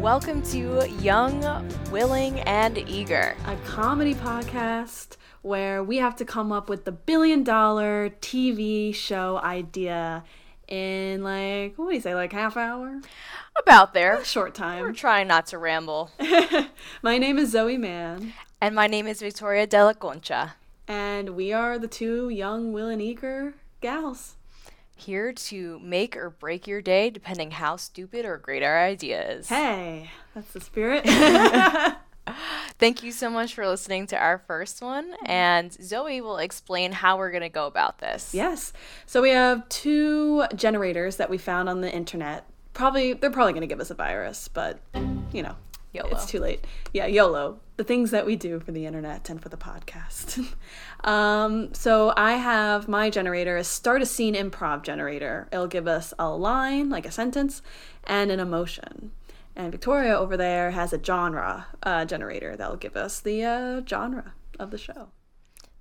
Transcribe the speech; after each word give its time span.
Welcome 0.00 0.42
to 0.50 0.88
Young, 1.00 1.40
Willing, 1.90 2.38
and 2.40 2.78
Eager. 2.78 3.36
a 3.46 3.56
comedy 3.66 4.14
podcast 4.14 5.16
where 5.42 5.82
we 5.82 5.96
have 5.96 6.14
to 6.16 6.24
come 6.24 6.52
up 6.52 6.68
with 6.68 6.84
the 6.84 6.92
billion 6.92 7.42
dollar 7.42 8.10
TV 8.20 8.94
show 8.94 9.38
idea 9.38 10.22
in 10.68 11.24
like 11.24 11.76
what 11.76 11.88
do 11.88 11.94
you 11.94 12.00
say, 12.00 12.14
like 12.14 12.32
half 12.32 12.56
hour? 12.56 13.00
About 13.58 13.92
there. 13.92 14.24
Short 14.24 14.54
time 14.54 14.82
We're 14.82 14.92
trying 14.92 15.26
not 15.26 15.46
to 15.46 15.58
ramble. 15.58 16.10
My 17.02 17.18
name 17.18 17.38
is 17.38 17.50
Zoe 17.50 17.76
Mann, 17.76 18.34
And 18.60 18.74
my 18.76 18.86
name 18.86 19.08
is 19.08 19.20
Victoria 19.20 19.66
De 19.66 19.84
La 19.84 19.92
Concha, 19.92 20.54
and 20.86 21.30
we 21.30 21.52
are 21.52 21.76
the 21.76 21.88
two 21.88 22.28
young, 22.28 22.72
will 22.72 22.88
and 22.88 23.02
eager 23.02 23.54
gals. 23.80 24.36
Here 25.00 25.32
to 25.32 25.78
make 25.80 26.16
or 26.16 26.30
break 26.30 26.66
your 26.66 26.80
day 26.80 27.10
depending 27.10 27.50
how 27.52 27.76
stupid 27.76 28.24
or 28.24 28.38
great 28.38 28.62
our 28.62 28.78
idea 28.78 29.28
is. 29.30 29.48
Hey, 29.48 30.10
that's 30.34 30.52
the 30.52 30.60
spirit. 30.60 31.04
Thank 32.78 33.02
you 33.02 33.12
so 33.12 33.28
much 33.30 33.54
for 33.54 33.66
listening 33.66 34.06
to 34.08 34.16
our 34.16 34.38
first 34.38 34.82
one, 34.82 35.14
and 35.24 35.72
Zoe 35.72 36.20
will 36.20 36.38
explain 36.38 36.92
how 36.92 37.18
we're 37.18 37.30
going 37.30 37.42
to 37.42 37.48
go 37.48 37.66
about 37.66 37.98
this. 37.98 38.34
yes. 38.34 38.72
So 39.06 39.22
we 39.22 39.30
have 39.30 39.68
two 39.68 40.44
generators 40.54 41.16
that 41.16 41.28
we 41.28 41.38
found 41.38 41.68
on 41.68 41.80
the 41.80 41.92
internet. 41.92 42.46
Probably 42.72 43.12
they're 43.14 43.30
probably 43.30 43.52
going 43.52 43.62
to 43.62 43.66
give 43.66 43.80
us 43.80 43.90
a 43.90 43.94
virus, 43.94 44.48
but 44.48 44.78
you 45.32 45.42
know, 45.42 45.56
YOLO. 45.92 46.10
It's 46.10 46.26
too 46.26 46.38
late. 46.40 46.64
Yeah, 46.92 47.06
YOLO. 47.06 47.58
The 47.80 47.84
things 47.84 48.10
that 48.10 48.26
we 48.26 48.36
do 48.36 48.60
for 48.60 48.72
the 48.72 48.84
internet 48.84 49.30
and 49.30 49.40
for 49.40 49.48
the 49.48 49.56
podcast. 49.56 50.54
um, 51.08 51.72
so 51.72 52.12
I 52.14 52.32
have 52.32 52.88
my 52.88 53.08
generator 53.08 53.56
a 53.56 53.64
start 53.64 54.02
a 54.02 54.06
scene 54.06 54.34
improv 54.34 54.82
generator. 54.82 55.48
It'll 55.50 55.66
give 55.66 55.88
us 55.88 56.12
a 56.18 56.28
line, 56.28 56.90
like 56.90 57.06
a 57.06 57.10
sentence, 57.10 57.62
and 58.04 58.30
an 58.30 58.38
emotion. 58.38 59.12
And 59.56 59.72
Victoria 59.72 60.14
over 60.14 60.36
there 60.36 60.72
has 60.72 60.92
a 60.92 61.02
genre 61.02 61.68
uh, 61.82 62.04
generator 62.04 62.54
that'll 62.54 62.76
give 62.76 62.98
us 62.98 63.18
the 63.18 63.44
uh, 63.44 63.80
genre 63.86 64.34
of 64.58 64.70
the 64.72 64.76
show. 64.76 65.08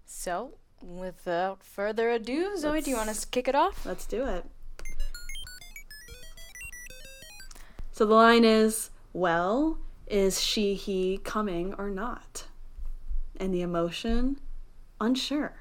So, 0.05 0.53
without 0.81 1.65
further 1.65 2.11
ado, 2.11 2.55
Zoe, 2.55 2.79
do 2.79 2.91
you 2.91 2.95
want 2.95 3.09
us 3.09 3.23
to 3.23 3.27
kick 3.27 3.49
it 3.49 3.55
off? 3.55 3.85
Let's 3.85 4.05
do 4.05 4.25
it. 4.25 4.45
So 7.91 8.05
the 8.05 8.13
line 8.13 8.45
is, 8.45 8.89
well, 9.11 9.79
is 10.09 10.41
she, 10.41 10.75
he 10.75 11.19
coming 11.23 11.73
or 11.77 11.89
not? 11.89 12.45
And 13.37 13.53
the 13.53 13.61
emotion, 13.61 14.39
unsure. 14.99 15.53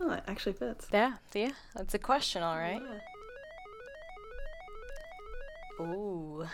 Oh, 0.00 0.10
that 0.10 0.24
actually 0.26 0.54
fits. 0.54 0.88
Yeah, 0.92 1.14
yeah, 1.34 1.52
that's 1.74 1.94
a 1.94 1.98
question, 1.98 2.42
all 2.42 2.56
right. 2.56 2.82
Ooh, 5.80 6.46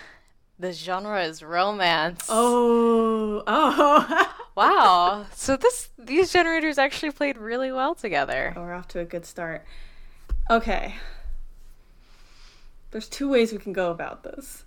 the 0.58 0.72
genre 0.72 1.22
is 1.24 1.42
romance. 1.42 2.26
Oh, 2.28 3.42
oh. 3.46 4.32
Wow. 4.56 5.26
So 5.34 5.54
this 5.58 5.90
these 5.98 6.32
generators 6.32 6.78
actually 6.78 7.10
played 7.12 7.36
really 7.36 7.70
well 7.70 7.94
together. 7.94 8.54
Oh, 8.56 8.62
we're 8.62 8.72
off 8.72 8.88
to 8.88 9.00
a 9.00 9.04
good 9.04 9.26
start. 9.26 9.66
Okay. 10.50 10.94
There's 12.90 13.08
two 13.08 13.28
ways 13.28 13.52
we 13.52 13.58
can 13.58 13.74
go 13.74 13.90
about 13.90 14.22
this. 14.22 14.64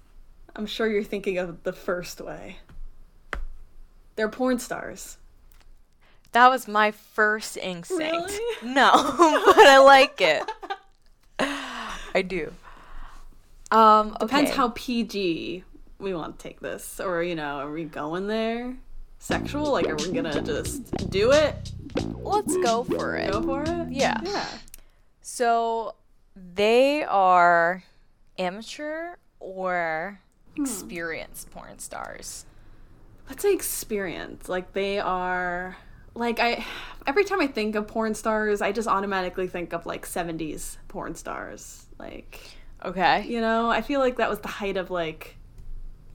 I'm 0.60 0.66
sure 0.66 0.90
you're 0.90 1.06
thinking 1.06 1.38
of 1.38 1.64
the 1.64 1.72
first 1.72 2.20
way. 2.20 2.58
They're 4.18 4.28
porn 4.28 4.60
stars. 4.60 5.18
That 6.34 6.50
was 6.50 6.68
my 6.68 6.92
first 6.92 7.56
instinct. 7.56 8.02
Really? 8.02 8.46
No, 8.76 8.92
but 8.92 9.66
I 9.66 9.78
like 9.78 10.20
it. 10.20 10.44
I 11.40 12.22
do. 12.28 12.52
Um, 13.72 14.18
Depends 14.20 14.52
how 14.52 14.74
PG 14.76 15.64
we 15.98 16.14
want 16.14 16.38
to 16.38 16.44
take 16.44 16.60
this. 16.60 17.00
Or, 17.00 17.24
you 17.24 17.36
know, 17.36 17.60
are 17.60 17.72
we 17.72 17.86
going 17.86 18.28
there? 18.28 18.76
Sexual? 19.20 19.72
Like, 19.72 19.88
are 19.88 19.96
we 19.96 20.12
gonna 20.12 20.42
just 20.42 21.10
do 21.10 21.32
it? 21.32 21.72
Let's 22.18 22.58
go 22.58 22.84
for 22.84 23.16
it. 23.16 23.32
Go 23.32 23.42
for 23.42 23.64
it? 23.64 23.94
Yeah. 23.94 24.20
Yeah. 24.26 24.46
So 25.22 25.96
they 26.36 27.06
are 27.06 27.82
amateur 28.38 29.16
or 29.40 30.20
Hmm. 30.56 30.64
experienced 30.64 31.52
porn 31.52 31.80
stars. 31.80 32.46
Let's 33.30 33.44
say 33.44 33.54
experience. 33.54 34.50
Like, 34.50 34.74
they 34.74 35.00
are. 35.00 35.78
Like, 36.16 36.40
I. 36.40 36.66
Every 37.08 37.24
time 37.24 37.40
I 37.42 37.48
think 37.48 37.76
of 37.76 37.88
porn 37.88 38.14
stars, 38.16 38.62
I 38.62 38.72
just 38.72 38.88
automatically 38.88 39.48
think 39.48 39.74
of, 39.74 39.86
like, 39.86 40.06
70s 40.06 40.78
porn 40.88 41.16
stars. 41.16 41.86
Like, 42.00 42.40
Okay. 42.84 43.26
you 43.28 43.40
know, 43.42 43.70
I 43.70 43.82
feel 43.82 44.00
like 44.00 44.18
that 44.18 44.30
was 44.30 44.40
the 44.40 44.48
height 44.48 44.78
of, 44.78 44.90
like, 44.90 45.38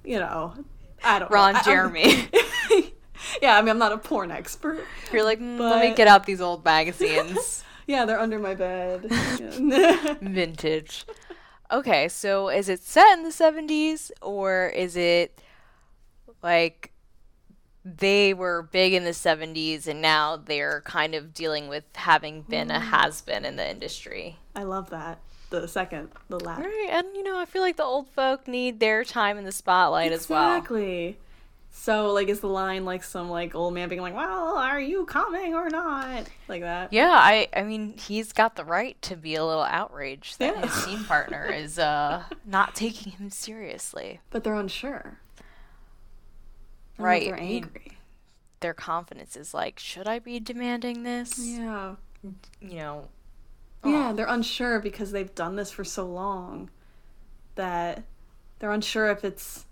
you 0.04 0.18
know, 0.18 0.54
I 1.02 1.18
don't 1.20 1.30
Ron 1.30 1.52
know. 1.54 1.60
I- 1.60 1.62
Jeremy. 1.62 2.28
yeah, 3.42 3.56
I 3.56 3.60
mean, 3.62 3.68
I'm 3.70 3.78
not 3.78 3.92
a 3.92 3.98
porn 3.98 4.30
expert. 4.30 4.84
You're 5.12 5.24
like, 5.24 5.40
"Mm, 5.40 5.58
let 5.60 5.80
me 5.80 5.94
get 5.94 6.08
out 6.08 6.24
these 6.26 6.40
old 6.40 6.64
magazines. 6.64 7.62
Yeah, 7.86 8.06
they're 8.06 8.18
under 8.18 8.38
my 8.38 8.54
bed. 8.54 9.02
Vintage. 10.22 11.04
Okay, 11.72 12.08
so 12.08 12.48
is 12.48 12.68
it 12.68 12.82
set 12.82 13.16
in 13.18 13.24
the 13.24 13.30
70s 13.30 14.10
or 14.20 14.68
is 14.68 14.96
it 14.96 15.40
like 16.42 16.92
they 17.84 18.32
were 18.34 18.62
big 18.70 18.92
in 18.94 19.04
the 19.04 19.10
70s 19.10 19.86
and 19.86 20.00
now 20.00 20.36
they're 20.36 20.82
kind 20.86 21.14
of 21.14 21.34
dealing 21.34 21.68
with 21.68 21.84
having 21.94 22.42
been 22.42 22.68
Mm. 22.68 22.76
a 22.76 22.80
has 22.80 23.20
been 23.22 23.44
in 23.44 23.56
the 23.56 23.68
industry? 23.68 24.38
I 24.54 24.62
love 24.62 24.90
that. 24.90 25.18
The 25.50 25.68
second, 25.68 26.10
the 26.28 26.40
last. 26.40 26.60
Right, 26.60 26.88
and 26.90 27.06
you 27.14 27.22
know, 27.22 27.38
I 27.38 27.44
feel 27.44 27.62
like 27.62 27.76
the 27.76 27.84
old 27.84 28.08
folk 28.08 28.48
need 28.48 28.80
their 28.80 29.04
time 29.04 29.38
in 29.38 29.44
the 29.44 29.52
spotlight 29.52 30.12
as 30.12 30.28
well. 30.28 30.56
Exactly. 30.56 31.16
So, 31.76 32.12
like, 32.12 32.28
is 32.28 32.38
the 32.38 32.46
line 32.48 32.84
like 32.84 33.02
some 33.02 33.28
like 33.28 33.54
old 33.56 33.74
man 33.74 33.88
being 33.88 34.00
like, 34.00 34.14
"Well, 34.14 34.56
are 34.56 34.80
you 34.80 35.04
coming 35.06 35.54
or 35.54 35.68
not?" 35.68 36.24
Like 36.48 36.62
that. 36.62 36.92
Yeah, 36.92 37.10
I 37.10 37.48
I 37.54 37.62
mean, 37.62 37.98
he's 37.98 38.32
got 38.32 38.54
the 38.54 38.64
right 38.64 39.00
to 39.02 39.16
be 39.16 39.34
a 39.34 39.44
little 39.44 39.64
outraged 39.64 40.38
that 40.38 40.54
Yeah. 40.54 40.62
his 40.62 40.72
scene 40.72 41.04
partner 41.04 41.44
is 41.52 41.78
uh 41.78 42.22
not 42.46 42.74
taking 42.76 43.12
him 43.12 43.28
seriously. 43.28 44.20
But 44.30 44.44
they're 44.44 44.54
unsure. 44.54 45.18
Right, 46.96 47.24
They're 47.24 47.36
I 47.36 47.40
mean- 47.40 47.64
angry. 47.64 47.98
Their 48.60 48.72
confidence 48.74 49.36
is 49.36 49.52
like, 49.52 49.78
should 49.78 50.06
I 50.08 50.20
be 50.20 50.40
demanding 50.40 51.02
this? 51.02 51.38
Yeah. 51.38 51.96
You 52.62 52.76
know, 52.76 53.08
Yeah, 53.84 54.12
they're 54.14 54.24
unsure 54.28 54.78
because 54.78 55.10
they've 55.12 55.34
done 55.34 55.56
this 55.56 55.70
for 55.70 55.84
so 55.84 56.06
long 56.06 56.70
that 57.56 58.04
they're 58.60 58.70
unsure 58.72 59.10
if 59.10 59.22
it's 59.24 59.66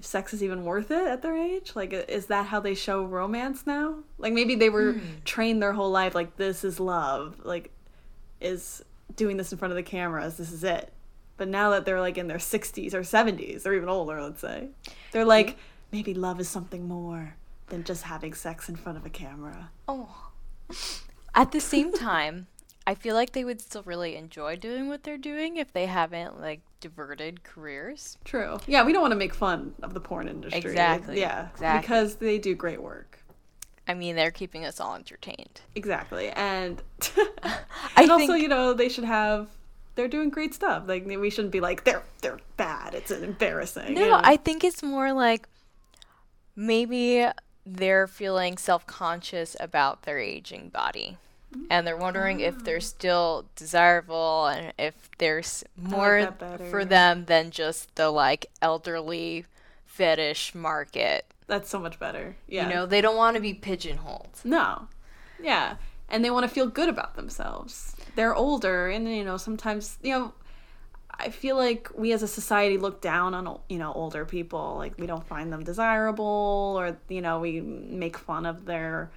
if 0.00 0.06
sex 0.06 0.32
is 0.32 0.42
even 0.42 0.64
worth 0.64 0.90
it 0.90 1.06
at 1.06 1.20
their 1.20 1.36
age. 1.36 1.72
Like, 1.74 1.92
is 1.92 2.26
that 2.26 2.46
how 2.46 2.58
they 2.58 2.74
show 2.74 3.04
romance 3.04 3.66
now? 3.66 3.98
Like, 4.16 4.32
maybe 4.32 4.54
they 4.54 4.70
were 4.70 4.94
hmm. 4.94 5.00
trained 5.26 5.62
their 5.62 5.74
whole 5.74 5.90
life 5.90 6.14
like 6.14 6.36
this 6.36 6.64
is 6.64 6.80
love. 6.80 7.40
Like, 7.44 7.70
is 8.40 8.82
doing 9.14 9.36
this 9.36 9.52
in 9.52 9.58
front 9.58 9.72
of 9.72 9.76
the 9.76 9.82
cameras. 9.82 10.38
This 10.38 10.52
is 10.52 10.64
it. 10.64 10.90
But 11.36 11.48
now 11.48 11.70
that 11.70 11.84
they're 11.84 12.00
like 12.00 12.16
in 12.16 12.28
their 12.28 12.38
60s 12.38 12.94
or 12.94 13.00
70s, 13.00 13.66
or 13.66 13.74
even 13.74 13.90
older, 13.90 14.22
let's 14.22 14.40
say, 14.40 14.68
they're 15.12 15.26
like, 15.26 15.58
maybe 15.92 16.14
love 16.14 16.40
is 16.40 16.48
something 16.48 16.88
more 16.88 17.36
than 17.68 17.84
just 17.84 18.04
having 18.04 18.32
sex 18.32 18.68
in 18.68 18.76
front 18.76 18.96
of 18.96 19.06
a 19.06 19.10
camera. 19.10 19.70
oh. 19.86 20.30
At 21.34 21.52
the 21.52 21.60
same 21.60 21.92
time, 21.92 22.46
I 22.86 22.94
feel 22.94 23.14
like 23.14 23.32
they 23.32 23.44
would 23.44 23.60
still 23.60 23.82
really 23.84 24.16
enjoy 24.16 24.56
doing 24.56 24.88
what 24.88 25.04
they're 25.04 25.18
doing 25.18 25.56
if 25.56 25.72
they 25.72 25.86
haven't 25.86 26.40
like 26.40 26.60
diverted 26.80 27.44
careers. 27.44 28.18
True. 28.24 28.58
Yeah, 28.66 28.84
we 28.84 28.92
don't 28.92 29.02
want 29.02 29.12
to 29.12 29.18
make 29.18 29.34
fun 29.34 29.74
of 29.82 29.94
the 29.94 30.00
porn 30.00 30.28
industry. 30.28 30.58
Exactly, 30.58 31.20
Yeah. 31.20 31.48
exactly. 31.52 31.80
Because 31.82 32.16
they 32.16 32.38
do 32.38 32.54
great 32.54 32.82
work. 32.82 33.18
I 33.86 33.94
mean, 33.94 34.16
they're 34.16 34.30
keeping 34.30 34.64
us 34.64 34.80
all 34.80 34.94
entertained. 34.94 35.60
Exactly. 35.74 36.30
And 36.30 36.82
I 37.42 37.58
and 37.96 38.10
also, 38.10 38.34
you 38.34 38.48
know, 38.48 38.72
they 38.72 38.88
should 38.88 39.04
have 39.04 39.48
they're 39.94 40.08
doing 40.08 40.30
great 40.30 40.54
stuff. 40.54 40.84
Like 40.86 41.06
we 41.06 41.30
shouldn't 41.30 41.52
be 41.52 41.60
like 41.60 41.84
they're 41.84 42.02
they're 42.22 42.40
bad. 42.56 42.94
It's 42.94 43.10
embarrassing. 43.10 43.94
No, 43.94 44.00
you 44.00 44.10
know? 44.10 44.20
I 44.22 44.36
think 44.36 44.64
it's 44.64 44.82
more 44.82 45.12
like 45.12 45.46
maybe 46.56 47.26
they're 47.66 48.06
feeling 48.06 48.56
self 48.56 48.86
conscious 48.86 49.56
about 49.60 50.02
their 50.02 50.18
aging 50.18 50.70
body. 50.70 51.18
And 51.68 51.86
they're 51.86 51.96
wondering 51.96 52.40
if 52.40 52.62
they're 52.64 52.76
ah. 52.76 52.80
still 52.80 53.46
desirable 53.56 54.46
and 54.46 54.72
if 54.78 54.94
there's 55.18 55.64
more 55.76 56.30
better. 56.38 56.64
for 56.70 56.84
them 56.84 57.24
than 57.24 57.50
just 57.50 57.94
the 57.96 58.10
like 58.10 58.46
elderly 58.62 59.46
fetish 59.84 60.54
market. 60.54 61.26
That's 61.46 61.68
so 61.68 61.80
much 61.80 61.98
better. 61.98 62.36
Yeah. 62.46 62.68
You 62.68 62.74
know, 62.74 62.86
they 62.86 63.00
don't 63.00 63.16
want 63.16 63.34
to 63.34 63.40
be 63.40 63.54
pigeonholed. 63.54 64.40
No. 64.44 64.86
Yeah. 65.42 65.76
And 66.08 66.24
they 66.24 66.30
want 66.30 66.44
to 66.44 66.48
feel 66.48 66.66
good 66.66 66.88
about 66.88 67.16
themselves. 67.16 67.96
They're 68.14 68.34
older 68.34 68.88
and 68.88 69.08
you 69.08 69.24
know, 69.24 69.36
sometimes, 69.36 69.98
you 70.02 70.12
know, 70.12 70.32
I 71.20 71.28
feel 71.28 71.56
like 71.56 71.90
we 71.94 72.12
as 72.12 72.22
a 72.22 72.28
society 72.28 72.78
look 72.78 73.02
down 73.02 73.34
on 73.34 73.58
you 73.68 73.78
know 73.78 73.92
older 73.92 74.24
people. 74.24 74.76
Like 74.78 74.98
we 74.98 75.06
don't 75.06 75.26
find 75.26 75.52
them 75.52 75.62
desirable, 75.62 76.76
or 76.78 76.96
you 77.08 77.20
know 77.20 77.40
we 77.40 77.60
make 77.60 78.16
fun 78.16 78.46
of 78.46 78.64
their. 78.64 79.10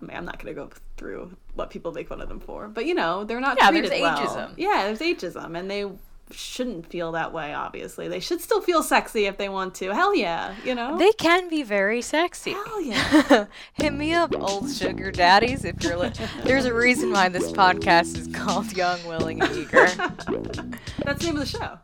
I 0.00 0.04
mean, 0.04 0.16
I'm 0.16 0.24
not 0.24 0.42
going 0.42 0.54
to 0.54 0.60
go 0.60 0.70
through 0.96 1.36
what 1.54 1.70
people 1.70 1.92
make 1.92 2.08
fun 2.08 2.20
of 2.20 2.28
them 2.28 2.40
for, 2.40 2.68
but 2.68 2.84
you 2.86 2.94
know 2.94 3.24
they're 3.24 3.40
not 3.40 3.56
Yeah, 3.60 3.70
treated 3.70 3.90
there's 3.92 4.00
well. 4.02 4.18
ageism. 4.18 4.54
Yeah, 4.56 4.84
there's 4.84 4.98
ageism, 5.00 5.56
and 5.58 5.70
they 5.70 5.86
shouldn't 6.32 6.90
feel 6.90 7.12
that 7.12 7.32
way. 7.32 7.52
Obviously, 7.54 8.08
they 8.08 8.18
should 8.18 8.40
still 8.40 8.60
feel 8.60 8.82
sexy 8.82 9.26
if 9.26 9.36
they 9.36 9.48
want 9.48 9.74
to. 9.76 9.90
Hell 9.94 10.14
yeah, 10.14 10.54
you 10.64 10.74
know. 10.74 10.96
They 10.98 11.12
can 11.12 11.48
be 11.48 11.62
very 11.62 12.02
sexy. 12.02 12.52
Hell 12.52 12.80
yeah. 12.80 13.46
Hit 13.74 13.92
me 13.92 14.12
up, 14.14 14.34
old 14.34 14.70
sugar 14.72 15.12
daddies, 15.12 15.64
if 15.64 15.80
you're. 15.82 15.96
Li- 15.96 16.12
There's 16.42 16.64
a 16.64 16.74
reason 16.74 17.12
why 17.12 17.28
this 17.28 17.52
podcast 17.52 18.16
is 18.18 18.26
called 18.34 18.72
Young, 18.76 19.04
Willing, 19.06 19.42
and 19.42 19.54
Eager. 19.54 19.86
That's 21.04 21.20
the 21.20 21.24
name 21.26 21.34
of 21.36 21.40
the 21.40 21.46
show. 21.46 21.78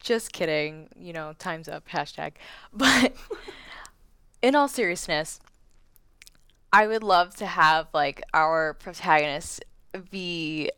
Just 0.00 0.32
kidding. 0.32 0.88
You 0.96 1.12
know, 1.14 1.34
time's 1.38 1.66
up. 1.68 1.88
Hashtag. 1.88 2.32
But 2.72 3.14
in 4.42 4.54
all 4.54 4.68
seriousness, 4.68 5.40
I 6.74 6.88
would 6.88 7.04
love 7.04 7.36
to 7.36 7.46
have 7.46 7.86
like 7.94 8.20
our 8.34 8.74
protagonists 8.74 9.60
be 10.10 10.70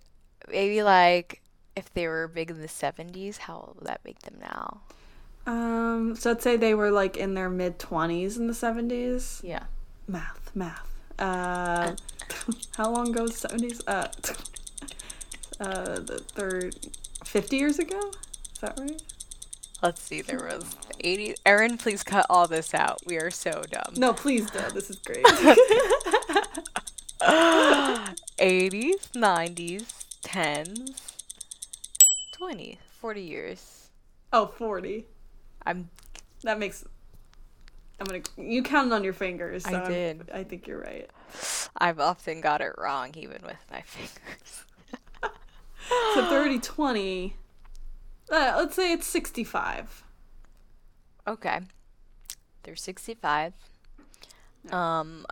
maybe 0.47 0.83
like 0.83 1.41
if 1.75 1.93
they 1.95 2.07
were 2.07 2.29
big 2.29 2.51
in 2.51 2.61
the 2.61 2.69
70s, 2.69 3.39
how 3.39 3.55
old 3.57 3.77
would 3.79 3.87
that 3.89 4.03
make 4.05 4.19
them 4.21 4.37
now? 4.39 4.83
Um, 5.47 6.15
so 6.15 6.31
let's 6.31 6.45
say 6.45 6.59
they 6.59 6.75
were 6.75 6.91
like 6.91 7.17
in 7.17 7.33
their 7.33 7.49
mid 7.49 7.79
twenties 7.79 8.37
in 8.37 8.47
the 8.47 8.53
seventies. 8.53 9.41
Yeah. 9.43 9.65
Math, 10.07 10.51
math. 10.55 10.93
Uh, 11.19 11.95
how 12.77 12.91
long 12.91 13.11
ago? 13.11 13.27
Seventies. 13.29 13.81
Uh, 13.87 14.09
uh, 15.61 16.01
the 16.01 16.23
third, 16.35 16.77
fifty 17.25 17.57
years 17.57 17.79
ago. 17.79 18.11
Is 18.53 18.59
that 18.61 18.79
right? 18.79 19.01
Let's 19.83 20.03
see. 20.03 20.21
There 20.21 20.41
was 20.41 20.77
80. 21.01 21.35
Erin, 21.45 21.79
please 21.79 22.03
cut 22.03 22.27
all 22.31 22.47
this 22.47 22.75
out. 22.75 22.99
We 23.07 23.17
are 23.19 23.31
so 23.31 23.63
dumb. 23.71 23.95
No, 23.97 24.13
please 24.13 24.51
don't. 24.51 24.73
This 24.75 24.91
is 24.91 24.97
great. 24.99 25.25
80s, 28.39 29.11
90s, 29.15 30.05
10s, 30.23 31.23
20s, 32.39 32.79
40 33.01 33.21
years. 33.21 33.89
oh, 34.33 34.47
40. 34.47 35.07
I'm 35.65 35.89
That 36.43 36.59
makes. 36.59 36.85
I'm 37.99 38.07
gonna. 38.07 38.21
You 38.37 38.63
counted 38.63 38.93
on 38.95 39.03
your 39.05 39.15
fingers. 39.15 39.65
So 39.65 39.71
I 39.75 39.81
I'm- 39.81 39.91
did. 39.91 40.31
I 40.33 40.45
think 40.45 40.67
you're 40.67 40.81
right. 40.81 41.09
I've 41.79 41.99
often 41.99 42.41
got 42.41 42.61
it 42.61 42.73
wrong 42.79 43.11
even 43.17 43.41
with 43.43 43.57
my 43.71 43.81
fingers. 43.83 44.65
So 46.15 46.29
30, 46.29 46.59
20. 46.59 47.37
Uh, 48.29 48.55
let's 48.57 48.75
say 48.75 48.93
it's 48.93 49.07
65. 49.07 50.03
Okay. 51.26 51.61
They're 52.62 52.76
65. 52.76 53.52
Um 54.70 55.26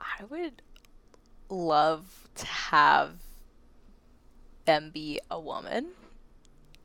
I 0.00 0.24
would 0.24 0.62
love 1.48 2.28
to 2.36 2.46
have 2.46 3.14
them 4.64 4.90
be 4.92 5.20
a 5.30 5.40
woman. 5.40 5.88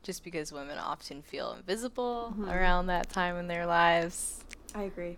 Just 0.02 0.22
because 0.22 0.52
women 0.52 0.78
often 0.78 1.22
feel 1.22 1.52
invisible 1.52 2.34
around 2.48 2.86
that 2.88 3.08
time 3.08 3.36
in 3.36 3.46
their 3.46 3.64
lives. 3.66 4.44
I 4.74 4.82
agree. 4.82 5.16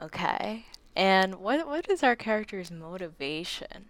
Okay. 0.00 0.66
And 0.96 1.36
what 1.36 1.66
what 1.66 1.90
is 1.90 2.02
our 2.02 2.16
character's 2.16 2.70
motivation? 2.70 3.86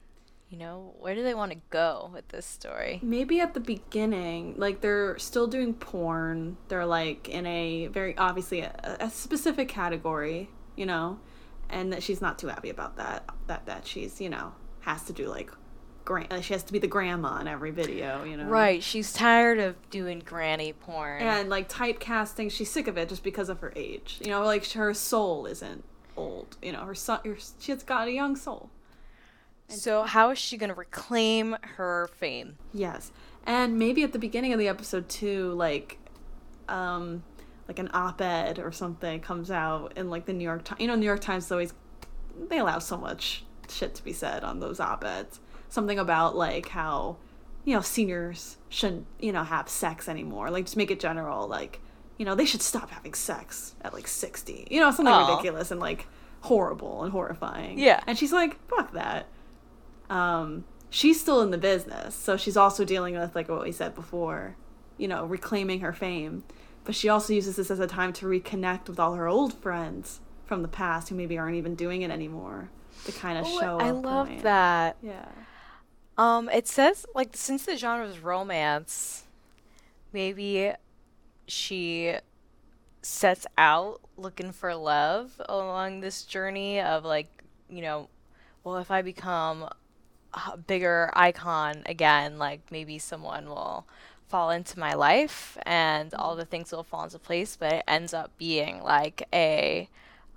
You 0.52 0.58
know, 0.58 0.93
where 1.00 1.14
do 1.14 1.22
they 1.22 1.32
want 1.32 1.50
to 1.52 1.58
go 1.70 2.10
with 2.12 2.28
this 2.28 2.44
story? 2.44 3.00
Maybe 3.02 3.40
at 3.40 3.54
the 3.54 3.60
beginning, 3.60 4.52
like 4.58 4.82
they're 4.82 5.16
still 5.16 5.46
doing 5.46 5.72
porn. 5.72 6.58
They're 6.69 6.84
like 6.84 7.26
in 7.26 7.46
a 7.46 7.87
very 7.87 8.14
obviously 8.19 8.60
a, 8.60 8.99
a 9.00 9.08
specific 9.08 9.69
category, 9.69 10.50
you 10.76 10.84
know, 10.84 11.20
and 11.70 11.90
that 11.94 12.02
she's 12.02 12.20
not 12.20 12.38
too 12.38 12.49
happy 12.49 12.69
about 12.69 12.99
that. 12.99 13.25
That 13.46 13.64
that 13.64 13.87
she's 13.87 14.20
you 14.20 14.28
know 14.28 14.52
has 14.81 15.04
to 15.04 15.14
do 15.14 15.26
like, 15.26 15.50
gran- 16.04 16.26
uh, 16.31 16.43
she 16.43 16.52
has 16.52 16.62
to 16.64 16.72
be 16.75 16.78
the 16.78 16.87
grandma 16.87 17.40
in 17.40 17.48
every 17.48 17.70
video, 17.70 18.22
you 18.25 18.37
know. 18.37 18.44
Right, 18.44 18.82
she's 18.82 19.10
tired 19.10 19.58
of 19.58 19.75
doing 19.88 20.19
granny 20.19 20.75
porn. 20.75 21.22
And 21.22 21.48
like 21.48 21.70
typecasting, 21.70 22.50
she's 22.50 22.70
sick 22.70 22.88
of 22.88 22.98
it 22.98 23.08
just 23.08 23.25
because 23.25 23.48
of 23.48 23.60
her 23.60 23.72
age. 23.75 24.19
You 24.20 24.31
know, 24.31 24.44
like 24.44 24.70
her 24.72 24.93
soul 24.93 25.46
isn't 25.46 25.82
old. 26.14 26.58
You 26.60 26.72
know, 26.72 26.84
her 26.84 26.94
son, 26.94 27.20
her, 27.25 27.38
she's 27.58 27.82
got 27.82 28.06
a 28.06 28.12
young 28.12 28.37
soul. 28.37 28.69
So 29.72 30.02
how 30.02 30.30
is 30.30 30.38
she 30.38 30.56
going 30.56 30.69
to 30.69 30.74
reclaim 30.74 31.56
her 31.76 32.08
fame? 32.16 32.56
Yes. 32.72 33.12
And 33.44 33.78
maybe 33.78 34.02
at 34.02 34.12
the 34.12 34.19
beginning 34.19 34.52
of 34.52 34.58
the 34.58 34.69
episode 34.69 35.08
too, 35.08 35.52
like 35.54 35.98
um 36.69 37.22
like 37.69 37.78
an 37.78 37.90
op-ed 37.92 38.58
or 38.58 38.72
something 38.72 39.20
comes 39.20 39.50
out 39.50 39.92
in 39.96 40.10
like 40.10 40.26
the 40.26 40.32
New 40.32 40.44
York 40.44 40.64
Times. 40.64 40.80
You 40.80 40.88
know, 40.88 40.94
New 40.94 41.06
York 41.06 41.20
Times 41.20 41.46
is 41.46 41.52
always 41.52 41.74
they 42.48 42.58
allow 42.58 42.78
so 42.78 42.96
much 42.96 43.44
shit 43.69 43.94
to 43.94 44.04
be 44.04 44.12
said 44.12 44.44
on 44.44 44.60
those 44.60 44.80
op-eds. 44.80 45.40
Something 45.69 45.98
about 45.98 46.36
like 46.36 46.69
how 46.69 47.16
you 47.64 47.74
know, 47.74 47.80
seniors 47.80 48.56
shouldn't, 48.69 49.06
you 49.20 49.32
know, 49.32 49.44
have 49.44 49.69
sex 49.69 50.08
anymore. 50.08 50.50
Like 50.50 50.64
just 50.64 50.76
make 50.76 50.90
it 50.90 50.98
general 50.98 51.46
like, 51.46 51.80
you 52.19 52.24
know, 52.24 52.34
they 52.34 52.44
should 52.44 52.62
stop 52.62 52.90
having 52.90 53.14
sex 53.14 53.74
at 53.82 53.92
like 53.92 54.08
60. 54.08 54.66
You 54.70 54.80
know, 54.80 54.90
something 54.90 55.12
Aw. 55.12 55.30
ridiculous 55.30 55.70
and 55.70 55.80
like 55.80 56.08
horrible 56.40 57.04
and 57.04 57.12
horrifying. 57.12 57.78
Yeah. 57.78 58.02
And 58.06 58.19
she's 58.19 58.32
like, 58.32 58.58
fuck 58.69 58.92
that 58.92 59.26
um, 60.12 60.64
she's 60.91 61.19
still 61.19 61.41
in 61.41 61.50
the 61.50 61.59
business, 61.59 62.14
so 62.14 62.37
she's 62.37 62.56
also 62.56 62.85
dealing 62.85 63.19
with 63.19 63.35
like 63.35 63.49
what 63.49 63.62
we 63.62 63.73
said 63.73 63.94
before, 63.94 64.56
you 64.99 65.09
know, 65.09 65.25
reclaiming 65.25 65.81
her 65.81 65.93
fame. 65.93 66.44
But 66.85 66.94
she 66.94 67.09
also 67.09 67.32
uses 67.32 67.56
this 67.56 67.70
as 67.70 67.81
a 67.81 67.87
time 67.87 68.12
to 68.14 68.26
reconnect 68.26 68.88
with 68.88 69.00
all 69.00 69.14
her 69.14 69.26
old 69.26 69.55
friends 69.55 70.20
from 70.44 70.61
the 70.61 70.69
past 70.69 71.09
who 71.09 71.14
maybe 71.14 71.38
aren't 71.38 71.56
even 71.56 71.75
doing 71.75 72.03
it 72.03 72.11
anymore. 72.11 72.69
To 73.06 73.12
kind 73.12 73.38
of 73.38 73.47
show. 73.47 73.79
I 73.79 73.91
love 73.93 74.29
point. 74.29 74.43
that. 74.43 74.97
Yeah. 75.03 75.29
Um, 76.19 76.50
it 76.50 76.69
says 76.69 77.06
like 77.15 77.31
since 77.32 77.65
the 77.65 77.76
genre 77.76 78.06
is 78.06 78.19
romance, 78.19 79.25
maybe 80.12 80.73
she 81.47 82.17
sets 83.00 83.47
out 83.56 84.03
looking 84.19 84.53
for 84.53 84.75
love 84.75 85.41
along 85.49 86.00
this 86.00 86.25
journey 86.25 86.81
of 86.81 87.05
like, 87.05 87.44
you 87.70 87.81
know, 87.81 88.10
well, 88.63 88.77
if 88.77 88.91
I 88.91 89.01
become 89.01 89.69
bigger 90.67 91.10
icon 91.15 91.82
again, 91.86 92.39
like 92.39 92.60
maybe 92.70 92.98
someone 92.98 93.46
will 93.46 93.86
fall 94.29 94.51
into 94.51 94.79
my 94.79 94.94
life 94.94 95.58
and 95.65 96.15
all 96.15 96.36
the 96.36 96.44
things 96.46 96.72
will 96.72 96.82
fall 96.82 97.05
into 97.05 97.19
place, 97.19 97.56
but 97.56 97.72
it 97.72 97.84
ends 97.86 98.15
up 98.15 98.31
being 98.39 98.82
like 98.82 99.27
a 99.32 99.89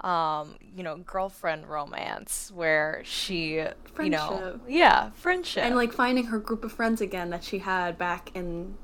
um, 0.01 0.55
you 0.75 0.83
know, 0.83 0.97
girlfriend 0.97 1.67
romance 1.67 2.51
where 2.53 3.01
she, 3.05 3.53
you 3.55 4.09
know, 4.09 4.59
yeah, 4.67 5.11
friendship. 5.11 5.63
And 5.63 5.75
like 5.75 5.93
finding 5.93 6.25
her 6.25 6.37
group 6.37 6.63
of 6.65 6.71
friends 6.73 7.01
again 7.01 7.29
that 7.29 7.43
she 7.43 7.59
had 7.59 7.97
back 7.97 8.29
in, 8.35 8.75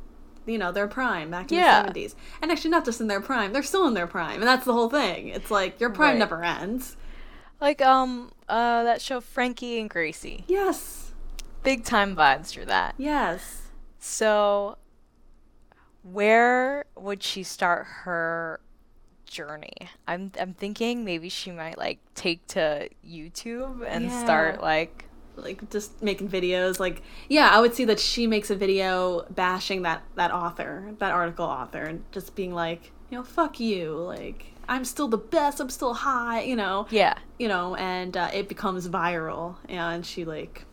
you 0.46 0.58
know, 0.58 0.72
their 0.72 0.88
prime, 0.88 1.30
back 1.30 1.52
in 1.52 1.58
Yeah. 1.58 1.74
the 1.74 1.78
seventies. 1.80 2.16
And 2.42 2.52
actually, 2.52 2.72
not 2.72 2.86
just 2.86 3.02
in 3.02 3.08
their 3.08 3.22
prime; 3.22 3.52
they're 3.54 3.62
still 3.62 3.86
in 3.88 3.94
their 3.94 4.08
prime, 4.08 4.36
and 4.40 4.48
that's 4.48 4.66
the 4.66 4.74
whole 4.74 4.90
thing. 4.90 5.28
It's 5.28 5.52
like 5.52 5.80
your 5.80 5.90
prime 5.90 6.12
Right. 6.12 6.20
never 6.20 6.44
ends. 6.44 6.96
Like 7.62 7.82
um 7.82 8.32
uh 8.50 8.84
that 8.84 9.02
show 9.02 9.22
Frankie 9.22 9.80
and 9.80 9.90
Gracie. 9.90 10.44
Yes. 10.48 11.14
Big 11.64 11.84
time 11.86 12.16
vibes 12.16 12.54
for 12.54 12.66
that. 12.66 12.96
Yes. 12.98 13.62
So 14.00 14.78
where 16.04 16.86
would 16.96 17.22
she 17.24 17.44
start 17.44 17.86
her 18.04 18.60
journey? 19.26 19.74
I'm 20.08 20.32
I'm 20.40 20.54
thinking 20.54 21.06
maybe 21.06 21.30
she 21.30 21.52
might 21.52 21.78
like 21.78 22.00
take 22.16 22.46
to 22.48 22.90
YouTube 23.08 23.86
and 23.88 24.06
Yeah. 24.06 24.24
start 24.24 24.62
like 24.62 25.06
like 25.38 25.70
just 25.70 26.04
making 26.04 26.28
videos 26.28 26.78
like 26.78 27.02
yeah 27.30 27.50
i 27.54 27.60
would 27.62 27.74
see 27.74 27.86
that 27.86 28.00
she 28.02 28.28
makes 28.28 28.50
a 28.52 28.56
video 28.56 29.26
bashing 29.30 29.82
that 29.84 30.04
that 30.16 30.30
author 30.30 30.94
that 31.00 31.14
article 31.14 31.46
author 31.46 31.82
and 31.84 32.04
just 32.12 32.36
being 32.36 32.54
like 32.54 32.92
you 33.10 33.18
know 33.18 33.24
fuck 33.24 33.58
you 33.58 33.94
like 33.94 34.48
i'm 34.72 34.84
still 34.86 35.08
the 35.08 35.18
best 35.18 35.60
i'm 35.60 35.70
still 35.70 35.94
high 35.94 36.42
you 36.42 36.56
know 36.56 36.88
yeah. 36.90 37.14
you 37.38 37.48
know 37.48 37.76
and 37.76 38.16
uh, 38.18 38.30
it 38.34 38.48
becomes 38.50 38.88
viral 38.88 39.56
and 39.70 40.06
she 40.06 40.26
like 40.26 40.66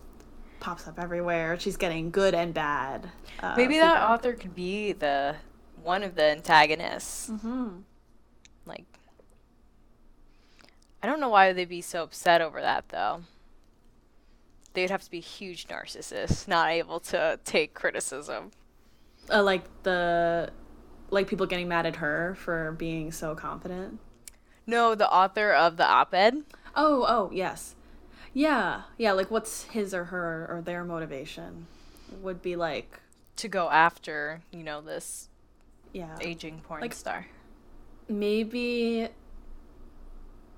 pops 0.61 0.89
up 0.89 0.99
everywhere 0.99 1.59
she's 1.59 1.77
getting 1.77 2.11
good 2.11 2.33
and 2.35 2.55
bad 2.55 3.11
uh, 3.41 3.55
Maybe 3.57 3.79
that 3.79 3.93
feedback. 3.95 4.11
author 4.11 4.33
could 4.33 4.55
be 4.55 4.93
the 4.93 5.37
one 5.83 6.03
of 6.03 6.17
the 6.17 6.25
antagonists. 6.25 7.29
Mhm. 7.31 7.83
Like 8.67 8.85
I 11.03 11.07
don't 11.07 11.21
know 11.21 11.29
why 11.29 11.53
they'd 11.53 11.69
be 11.69 11.81
so 11.81 12.03
upset 12.03 12.41
over 12.41 12.61
that 12.61 12.89
though. 12.89 13.23
They'd 14.75 14.91
have 14.91 15.03
to 15.05 15.11
be 15.11 15.21
huge 15.21 15.69
narcissists, 15.69 16.49
not 16.49 16.71
able 16.71 16.99
to 17.01 17.39
take 17.45 17.75
criticism. 17.75 18.51
uh, 19.33 19.43
like 19.43 19.63
the 19.85 20.51
like 21.11 21.27
people 21.29 21.47
getting 21.47 21.69
mad 21.69 21.87
at 21.87 21.97
her 21.97 22.35
for 22.39 22.73
being 22.73 23.11
so 23.13 23.35
confident 23.35 23.99
No, 24.67 24.95
the 24.95 25.11
author 25.11 25.53
of 25.53 25.77
the 25.79 25.87
op-ed. 25.87 26.45
Oh, 26.77 27.05
oh, 27.09 27.31
yes. 27.33 27.75
Yeah. 28.35 28.83
Yeah, 28.99 29.13
like 29.13 29.31
what's 29.31 29.65
his 29.65 29.95
or 29.95 30.05
her 30.07 30.47
or 30.51 30.61
their 30.63 30.85
motivation? 30.85 31.67
Would 32.23 32.43
be 32.43 32.55
like 32.57 33.01
to 33.37 33.49
go 33.49 33.71
after, 33.71 34.43
you 34.53 34.63
know, 34.63 34.81
this 34.83 35.29
yeah. 35.93 36.17
aging 36.21 36.61
porn 36.61 36.83
Like- 36.83 36.93
star. 36.95 37.27
maybe 38.09 39.09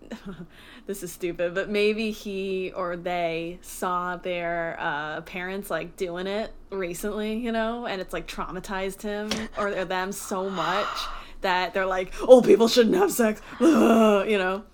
this 0.86 1.02
is 1.02 1.12
stupid, 1.12 1.54
but 1.54 1.68
maybe 1.68 2.10
he 2.10 2.72
or 2.72 2.96
they 2.96 3.58
saw 3.62 4.16
their 4.16 4.76
uh, 4.78 5.20
parents 5.22 5.70
like 5.70 5.96
doing 5.96 6.26
it 6.26 6.52
recently, 6.70 7.36
you 7.36 7.52
know, 7.52 7.86
and 7.86 8.00
it's 8.00 8.12
like 8.12 8.26
traumatized 8.26 9.02
him 9.02 9.30
or, 9.56 9.68
or 9.68 9.84
them 9.84 10.12
so 10.12 10.48
much 10.50 10.86
that 11.40 11.74
they're 11.74 11.86
like, 11.86 12.12
old 12.22 12.44
people 12.44 12.68
shouldn't 12.68 12.96
have 12.96 13.12
sex, 13.12 13.40
you 13.60 14.38
know. 14.38 14.64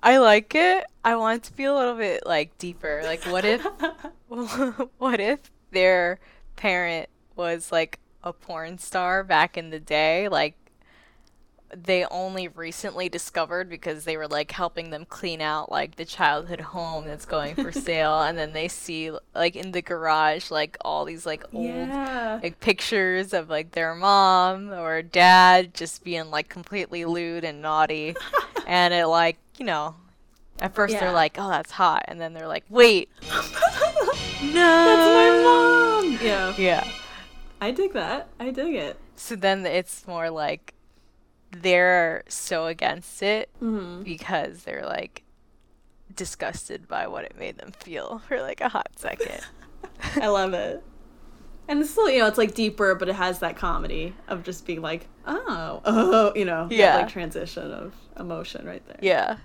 I 0.00 0.18
like 0.18 0.54
it. 0.54 0.84
I 1.04 1.16
want 1.16 1.42
it 1.42 1.48
to 1.48 1.52
be 1.54 1.64
a 1.64 1.74
little 1.74 1.96
bit 1.96 2.24
like 2.24 2.56
deeper. 2.58 3.00
Like 3.04 3.24
what 3.24 3.44
if 3.44 3.62
what 4.98 5.20
if 5.20 5.50
their 5.72 6.20
parent 6.56 7.08
was 7.34 7.72
like 7.72 7.98
a 8.22 8.32
porn 8.32 8.78
star 8.78 9.24
back 9.24 9.56
in 9.56 9.70
the 9.70 9.80
day? 9.80 10.28
Like 10.28 10.54
they 11.76 12.04
only 12.06 12.48
recently 12.48 13.08
discovered 13.08 13.68
because 13.68 14.04
they 14.04 14.16
were 14.16 14.26
like 14.28 14.50
helping 14.52 14.90
them 14.90 15.04
clean 15.04 15.40
out 15.40 15.70
like 15.70 15.96
the 15.96 16.04
childhood 16.04 16.60
home 16.60 17.04
that's 17.04 17.26
going 17.26 17.54
for 17.54 17.70
sale 17.88 18.22
and 18.22 18.38
then 18.38 18.52
they 18.52 18.68
see 18.68 19.10
like 19.34 19.54
in 19.54 19.72
the 19.72 19.82
garage 19.82 20.50
like 20.50 20.76
all 20.80 21.04
these 21.04 21.26
like 21.26 21.44
old 21.52 21.66
yeah. 21.66 22.38
like 22.42 22.58
pictures 22.60 23.32
of 23.34 23.50
like 23.50 23.72
their 23.72 23.94
mom 23.94 24.70
or 24.72 25.02
dad 25.02 25.74
just 25.74 26.02
being 26.04 26.30
like 26.30 26.48
completely 26.48 27.04
lewd 27.04 27.44
and 27.44 27.60
naughty 27.60 28.16
and 28.66 28.94
it 28.94 29.06
like 29.06 29.36
you 29.58 29.66
know 29.66 29.94
at 30.60 30.74
first 30.74 30.94
Yeah. 30.94 31.00
they're 31.00 31.12
like 31.12 31.36
oh 31.38 31.50
that's 31.50 31.72
hot 31.72 32.04
and 32.08 32.18
then 32.20 32.32
they're 32.32 32.48
like 32.48 32.64
wait 32.70 33.10
no 33.22 34.52
That's 34.52 35.14
my 35.14 35.42
mom. 35.44 36.18
Yeah. 36.22 36.54
yeah 36.56 36.84
I 37.60 37.72
dig 37.72 37.92
that. 37.94 38.28
I 38.38 38.50
dig 38.52 38.74
it. 38.74 38.96
so 39.16 39.34
then 39.34 39.66
it's 39.66 40.06
more 40.06 40.30
like 40.30 40.74
they're 41.50 42.22
so 42.28 42.66
against 42.66 43.22
it 43.22 43.48
hmm 43.58 44.02
because 44.02 44.64
they're 44.64 44.84
like 44.86 45.22
disgusted 46.14 46.86
by 46.88 47.06
what 47.06 47.24
it 47.24 47.36
made 47.38 47.58
them 47.58 47.72
feel 47.72 48.20
for 48.28 48.40
like 48.40 48.60
a 48.60 48.68
hot 48.68 48.88
second 48.96 49.40
I 50.16 50.28
love 50.28 50.54
it. 50.54 50.82
And 51.68 51.80
it's 51.80 51.90
still, 51.90 52.08
you 52.08 52.20
know, 52.20 52.26
it's 52.26 52.38
like 52.38 52.54
deeper, 52.54 52.94
but 52.94 53.08
it 53.10 53.14
has 53.14 53.40
that 53.40 53.56
comedy 53.56 54.14
of 54.26 54.42
just 54.42 54.64
being 54.64 54.80
like, 54.80 55.06
oh, 55.26 55.82
oh, 55.84 56.32
you 56.34 56.44
know, 56.46 56.66
that, 56.68 56.74
Yeah. 56.74 56.96
like 56.96 57.08
transition 57.08 57.70
of 57.72 57.94
emotion 58.18 58.64
right 58.66 58.82
there. 58.86 58.96
Yeah. 59.02 59.36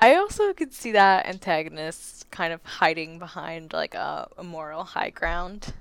I 0.00 0.16
also 0.16 0.52
could 0.52 0.72
see 0.74 0.92
that 0.92 1.26
antagonist 1.26 2.28
kind 2.32 2.52
of 2.52 2.62
hiding 2.64 3.18
behind 3.20 3.72
like 3.72 3.94
a, 3.94 4.28
a 4.36 4.42
moral 4.42 4.82
high 4.84 5.10
ground. 5.10 5.72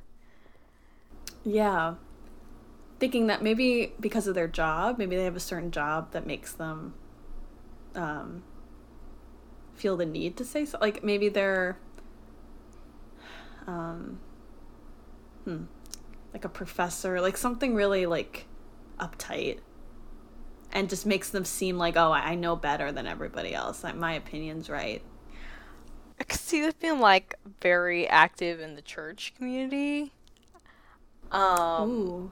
Yeah. 1.44 1.96
Thinking 2.98 3.28
that 3.28 3.44
maybe 3.44 3.94
because 4.00 4.28
of 4.28 4.36
their 4.36 4.48
job, 4.48 4.98
maybe 4.98 5.16
they 5.16 5.26
have 5.26 5.36
a 5.36 5.42
certain 5.42 5.72
job 5.72 6.12
that 6.12 6.26
makes 6.26 6.54
them 6.54 6.94
um, 7.94 8.44
feel 9.74 9.98
the 9.98 10.06
need 10.06 10.38
to 10.38 10.46
say 10.46 10.66
so. 10.66 10.78
Like 10.80 11.04
maybe 11.04 11.28
they're, 11.28 11.78
um, 13.68 14.20
hmm, 15.44 15.64
like 16.34 16.46
a 16.46 16.50
professor, 16.50 17.20
like 17.20 17.36
something 17.38 17.76
really 17.76 18.06
like 18.06 18.46
uptight, 19.00 19.60
and 20.72 20.90
just 20.90 21.06
makes 21.06 21.30
them 21.30 21.46
seem 21.46 21.78
like, 21.78 21.98
oh, 21.98 22.12
I 22.12 22.36
know 22.36 22.56
better 22.56 22.92
than 22.92 23.08
everybody 23.08 23.54
else. 23.54 23.84
Like 23.84 23.96
my 23.96 24.14
opinion's 24.14 24.70
right. 24.70 25.02
I 26.20 26.24
could 26.24 26.40
see 26.40 26.62
this 26.62 26.74
being 26.76 27.00
like 27.02 27.36
very 27.62 28.08
active 28.08 28.60
in 28.62 28.76
the 28.76 28.82
church 28.82 29.34
community. 29.38 30.14
Um, 31.32 31.90
Ooh. 31.90 32.32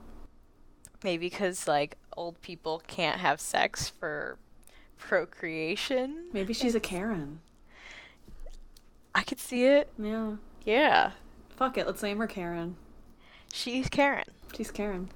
Maybe 1.04 1.28
because 1.30 1.68
like 1.68 1.98
old 2.16 2.42
people 2.42 2.82
can't 2.88 3.20
have 3.20 3.40
sex 3.42 3.90
for 3.90 4.38
procreation. 4.98 6.26
Maybe 6.34 6.54
she's 6.54 6.76
a 6.76 6.80
Karen. 6.80 7.40
I 9.16 9.24
could 9.24 9.40
see 9.40 9.66
it. 9.66 9.90
Yeah. 10.00 10.36
Yeah, 10.66 11.12
Fuck 11.58 11.78
it. 11.78 11.86
Let's 11.86 12.02
name 12.02 12.18
her 12.20 12.28
Karen. 12.28 12.78
she's 13.52 13.90
Karen. 13.90 14.24
She's 14.56 14.72
Karen. 14.72 15.10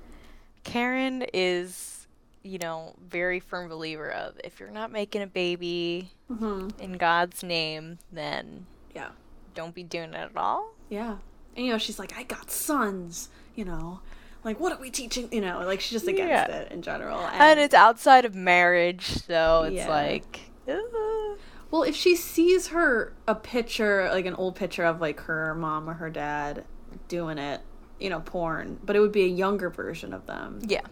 Karen 0.63 1.23
is, 1.33 2.05
you 2.43 2.57
know, 2.59 2.93
very 3.09 3.39
firm 3.39 3.69
believer 3.69 4.11
of 4.11 4.35
if 4.43 4.59
you're 4.59 4.69
not 4.69 4.91
making 4.91 5.21
a 5.21 5.27
baby 5.27 6.11
Mm-hmm. 6.29 6.81
in 6.81 6.93
God's 6.97 7.41
name, 7.43 7.99
then 8.11 8.65
Yeah. 8.93 9.09
don't 9.55 9.73
be 9.73 9.83
doing 9.83 10.09
it 10.13 10.15
at 10.17 10.35
all. 10.35 10.73
Yeah. 10.89 11.15
And 11.55 11.65
you 11.65 11.71
know, 11.71 11.77
she's 11.77 11.97
like, 11.97 12.15
I 12.17 12.23
got 12.23 12.51
sons, 12.51 13.29
you 13.55 13.63
know. 13.63 14.01
Like, 14.47 14.61
what 14.61 14.71
are 14.71 14.79
we 14.79 14.89
teaching? 14.89 15.27
You 15.33 15.41
know, 15.41 15.59
like 15.65 15.81
she's 15.81 15.91
just 15.91 16.07
against 16.07 16.29
Yeah. 16.29 16.45
it 16.55 16.71
in 16.71 16.81
general. 16.81 17.19
And 17.19 17.59
it's 17.59 17.73
outside 17.73 18.23
of 18.23 18.33
marriage, 18.33 19.03
so 19.25 19.63
it's 19.63 19.75
Yeah. 19.75 19.89
like, 19.89 20.39
uh, 20.69 21.35
well, 21.69 21.83
if 21.83 21.97
she 21.97 22.15
sees 22.15 22.67
her 22.67 23.11
a 23.27 23.35
picture, 23.35 24.07
like 24.09 24.25
an 24.25 24.35
old 24.35 24.55
picture 24.55 24.85
of 24.85 25.01
like 25.01 25.19
her 25.23 25.53
mom 25.53 25.89
or 25.89 25.95
her 25.95 26.09
dad 26.09 26.63
doing 27.09 27.37
it, 27.37 27.59
you 27.99 28.09
know, 28.09 28.21
porn, 28.21 28.79
but 28.85 28.95
it 28.95 29.01
would 29.01 29.11
be 29.11 29.23
a 29.25 29.27
younger 29.27 29.69
version 29.69 30.13
of 30.13 30.27
them. 30.27 30.59
yeah. 30.65 30.85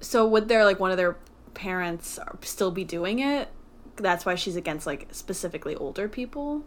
So 0.00 0.26
would 0.26 0.48
there 0.48 0.64
like 0.64 0.80
one 0.80 0.90
of 0.90 0.96
their 0.96 1.18
parents 1.52 2.18
still 2.40 2.70
be 2.70 2.84
doing 2.84 3.18
it? 3.18 3.50
That's 3.96 4.24
why 4.24 4.34
she's 4.34 4.56
against 4.56 4.86
like 4.86 5.08
specifically 5.12 5.76
older 5.76 6.08
people. 6.08 6.62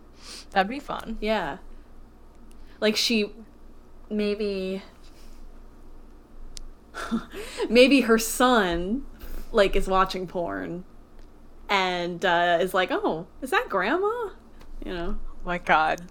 That'd 0.51 0.69
be 0.69 0.79
fun. 0.79 1.17
Yeah. 1.19 1.57
Like 2.79 2.95
she 2.95 3.31
maybe 4.07 4.83
maybe 7.69 8.01
her 8.01 8.17
son 8.17 9.05
like 9.51 9.75
is 9.75 9.87
watching 9.87 10.27
porn 10.27 10.83
and 11.69 12.23
uh 12.25 12.57
is 12.61 12.73
like, 12.73 12.89
"Oh, 12.91 13.27
is 13.41 13.49
that 13.51 13.67
grandma?" 13.69 14.29
You 14.85 14.93
know. 14.93 15.19
my 15.43 15.57
god. 15.57 16.01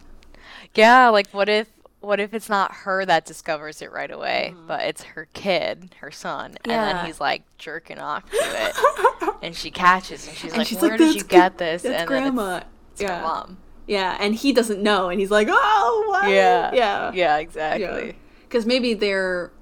Yeah, 0.75 1.09
like 1.09 1.29
what 1.31 1.49
if 1.49 1.69
what 2.01 2.21
if 2.21 2.35
it's 2.35 2.49
not 2.49 2.73
her 2.73 3.05
that 3.07 3.25
discovers 3.25 3.81
it 3.81 3.91
right 3.93 4.11
away, 4.11 4.55
but 4.67 4.83
it's 4.83 5.03
her 5.03 5.27
kid, 5.33 5.95
her 6.01 6.11
son, 6.11 6.57
and 6.65 6.73
Mm-hmm. 6.73 6.97
Then 6.99 7.07
he's 7.07 7.21
like 7.21 7.43
jerking 7.59 7.99
off 7.99 8.29
to 8.31 8.37
it, 8.41 9.35
and 9.43 9.55
she 9.57 9.71
catches, 9.71 10.27
and 10.29 10.37
she's 10.37 10.51
And 10.53 10.59
like, 10.59 10.67
she's 10.67 10.81
"Where 10.81 10.91
like, 10.93 10.99
did 10.99 11.15
you 11.15 11.25
get 11.25 11.59
this?" 11.59 11.85
and 11.85 12.07
grandma. 12.07 12.57
it's, 12.59 12.67
it's 12.93 13.03
Yeah. 13.03 13.17
her 13.19 13.23
mom. 13.23 13.59
Yeah, 13.87 14.17
and 14.21 14.35
he 14.35 14.53
doesn't 14.53 14.83
know 14.83 15.09
and 15.11 15.21
he's 15.21 15.31
like, 15.31 15.49
"Oh, 15.51 16.05
what?" 16.09 16.29
Yeah, 16.31 16.75
Yeah. 16.75 17.13
yeah, 17.15 17.37
exactly. 17.39 18.17
Cuz 18.51 18.67
maybe 18.67 18.95
they're 18.95 19.53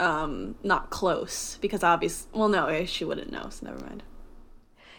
um 0.00 0.54
not 0.62 0.90
close 0.90 1.58
because 1.60 1.82
obvious 1.84 2.26
well 2.32 2.48
no 2.48 2.66
eh, 2.66 2.84
she 2.84 3.04
wouldn't 3.04 3.30
know 3.30 3.48
so 3.50 3.66
never 3.66 3.78
mind 3.84 4.02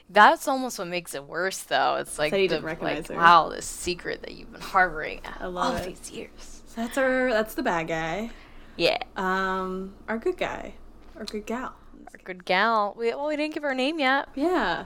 That's 0.09 0.47
almost 0.47 0.77
what 0.77 0.87
makes 0.87 1.15
it 1.15 1.25
worse, 1.25 1.63
though. 1.63 1.95
It's 1.95 2.19
like, 2.19 2.31
the, 2.31 2.47
didn't 2.47 2.63
recognize 2.63 3.09
like 3.09 3.17
her. 3.17 3.23
wow, 3.23 3.49
this 3.49 3.65
secret 3.65 4.21
that 4.21 4.33
you've 4.33 4.51
been 4.51 4.61
harboring 4.61 5.21
all 5.41 5.75
it. 5.77 5.83
these 5.85 6.11
years. 6.11 6.61
that's 6.75 6.95
our 6.97 7.31
that's 7.31 7.55
the 7.55 7.63
bad 7.63 7.87
guy 7.87 8.29
Yeah, 8.77 8.99
um 9.17 9.95
our 10.07 10.19
good 10.19 10.37
guy 10.37 10.75
our 11.17 11.25
good 11.25 11.45
gal 11.47 11.73
our 12.13 12.19
good 12.23 12.45
gal. 12.45 12.93
We, 12.97 13.09
well, 13.15 13.27
we 13.27 13.35
didn't 13.35 13.55
give 13.55 13.63
her 13.63 13.73
name 13.73 13.97
yet. 13.99 14.29
yeah 14.35 14.85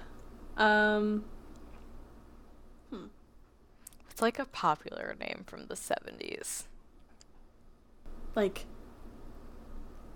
um 0.58 1.26
hmm. 2.90 3.08
It's 4.10 4.22
like 4.22 4.40
a 4.40 4.46
popular 4.46 5.16
name 5.20 5.44
from 5.48 5.68
the 5.68 5.76
seventies. 5.76 6.68
like 8.36 8.66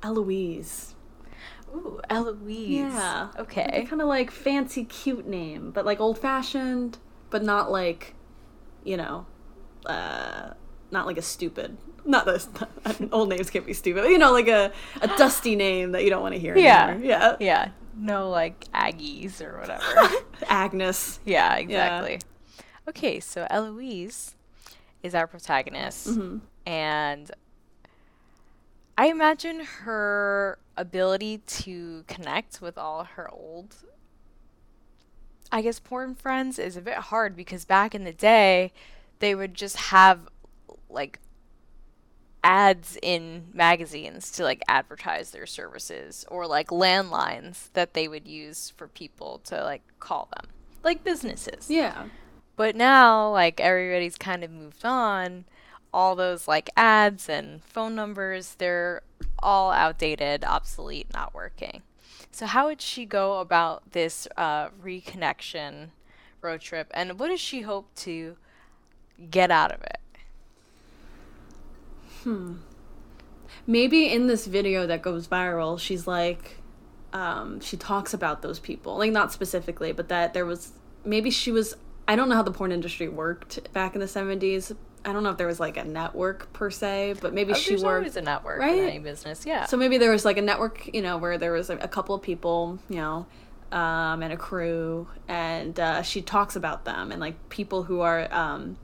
Eloise 0.03 0.95
Ooh, 1.75 2.00
Eloise. 2.10 2.67
yeah 2.69 3.29
Okay. 3.39 3.86
kind 3.89 4.01
of 4.01 4.07
like 4.07 4.29
fancy 4.31 4.83
cute 4.86 5.25
name 5.27 5.72
but 5.72 5.86
like 5.86 6.00
old 6.00 6.17
fashioned 6.19 6.98
but 7.29 7.43
not 7.43 7.72
like 7.72 8.13
you 8.83 8.98
know 8.98 9.25
uh 9.86 10.51
not 10.91 11.05
like 11.07 11.17
a 11.17 11.22
stupid 11.22 11.77
not 12.05 12.25
this 12.25 12.48
old 13.12 13.29
names 13.29 13.50
can't 13.50 13.65
be 13.65 13.74
stupid 13.74 14.03
but 14.03 14.10
you 14.10 14.17
know 14.17 14.31
like 14.31 14.48
a 14.48 14.72
a 15.01 15.07
dusty 15.17 15.55
name 15.65 15.93
that 15.93 16.03
you 16.03 16.10
don't 16.10 16.22
want 16.22 16.33
to 16.36 16.39
hear 16.39 16.55
Yeah. 16.57 16.89
anymore. 16.89 17.05
yeah 17.10 17.36
Yeah. 17.39 17.69
No, 17.95 18.29
like 18.31 18.65
Aggies 18.74 19.39
or 19.39 19.60
whatever. 19.60 19.83
agnes 20.50 21.19
yeah, 21.25 21.55
exactly. 21.57 22.19
Okay, 22.89 23.19
so 23.19 23.45
Eloise 23.51 24.36
is 25.03 25.13
our 25.13 25.27
protagonist, 25.27 26.07
Mhm. 26.07 26.41
and 26.65 27.29
I 28.97 29.07
imagine 29.07 29.62
her 29.62 30.59
ability 30.77 31.39
to 31.39 32.03
connect 32.07 32.62
with 32.62 32.77
all 32.77 33.03
her 33.03 33.29
old, 33.31 33.75
I 35.51 35.62
guess, 35.62 35.79
porn 35.79 36.15
friends 36.15 36.59
is 36.59 36.77
a 36.77 36.81
bit 36.81 36.95
hard 36.95 37.35
because 37.35 37.65
back 37.65 37.95
in 37.95 38.03
the 38.03 38.13
day, 38.13 38.71
they 39.19 39.33
would 39.35 39.53
just 39.55 39.77
have 39.77 40.29
like 40.89 41.19
ads 42.43 42.97
in 43.01 43.45
magazines 43.53 44.29
to 44.31 44.43
like 44.43 44.62
advertise 44.67 45.31
their 45.31 45.45
services 45.45 46.25
or 46.29 46.45
like 46.45 46.67
landlines 46.67 47.69
that 47.73 47.93
they 47.93 48.07
would 48.07 48.27
use 48.27 48.69
for 48.75 48.88
people 48.88 49.39
to 49.45 49.63
like 49.63 49.81
call 50.01 50.27
them 50.35 50.50
like 50.83 51.05
businesses 51.05 51.69
Yeah. 51.69 52.07
but 52.57 52.75
now 52.75 53.31
like 53.31 53.62
everybody's 53.62 54.17
kind 54.17 54.43
of 54.43 54.51
moved 54.51 54.83
on 54.83 55.45
all 55.93 56.15
those 56.15 56.47
like 56.47 56.69
ads 56.75 57.29
and 57.29 57.63
phone 57.63 57.95
numbers 57.95 58.55
they're 58.55 59.01
all 59.39 59.71
outdated 59.71 60.43
obsolete 60.43 61.07
not 61.13 61.33
working 61.33 61.81
so 62.31 62.45
how 62.45 62.67
would 62.67 62.81
she 62.81 63.05
go 63.05 63.39
about 63.39 63.91
this 63.91 64.27
uh, 64.38 64.69
reconnection 64.83 65.89
road 66.41 66.59
trip 66.62 66.89
and 66.93 67.19
what 67.19 67.27
does 67.29 67.39
she 67.39 67.62
hope 67.62 67.93
to 67.95 68.35
get 69.29 69.51
out 69.51 69.71
of 69.71 69.81
it 69.83 70.00
Hmm. 72.23 72.53
maybe 73.67 74.09
in 74.09 74.27
this 74.27 74.47
video 74.47 74.88
that 74.88 75.01
goes 75.01 75.27
viral, 75.27 75.77
she's 75.77 76.07
like, 76.07 76.57
um, 77.12 77.59
she 77.59 77.75
talks 77.77 78.13
about 78.13 78.41
those 78.41 78.59
people, 78.59 78.97
like 78.97 79.12
not 79.12 79.31
specifically, 79.33 79.91
but 79.91 80.07
that 80.07 80.33
there 80.33 80.45
was 80.45 80.71
maybe 81.03 81.29
she 81.29 81.51
was. 81.51 81.75
I 82.07 82.15
don't 82.15 82.27
know 82.29 82.35
how 82.35 82.43
the 82.43 82.51
porn 82.51 82.71
industry 82.71 83.07
worked 83.07 83.71
back 83.73 83.93
in 83.93 84.00
the 84.00 84.07
seventies. 84.07 84.71
I 85.05 85.12
don't 85.13 85.24
know 85.24 85.31
if 85.31 85.38
there 85.38 85.48
was 85.48 85.60
like 85.60 85.77
a 85.77 85.83
network 85.83 86.53
per 86.53 86.69
se, 86.72 87.15
but 87.22 87.33
maybe 87.33 87.51
Oh, 87.51 87.55
she 87.55 87.74
worked. 87.75 87.86
always 87.86 88.15
a 88.15 88.22
network 88.22 88.60
right? 88.60 88.77
in 88.77 88.88
any 88.89 89.00
business 89.00 89.45
yeah 89.45 89.65
So 89.65 89.75
maybe 89.77 89.98
there 89.98 90.12
was 90.12 90.24
like 90.25 90.38
a 90.38 90.41
network, 90.41 90.89
you 90.93 91.01
know, 91.01 91.17
where 91.17 91.38
there 91.38 91.51
was 91.51 91.69
a, 91.69 91.77
a 91.77 91.88
couple 91.88 92.15
of 92.15 92.22
people, 92.22 92.79
you 92.89 92.98
know, 92.98 93.25
um, 93.72 94.22
and 94.24 94.31
a 94.31 94.38
crew, 94.38 95.07
and 95.27 95.79
uh, 95.79 96.01
she 96.03 96.22
talks 96.22 96.55
about 96.55 96.86
them 96.86 97.12
and 97.12 97.19
like 97.19 97.50
people 97.50 97.83
who 97.83 98.01
are, 98.01 98.31
um, 98.33 98.77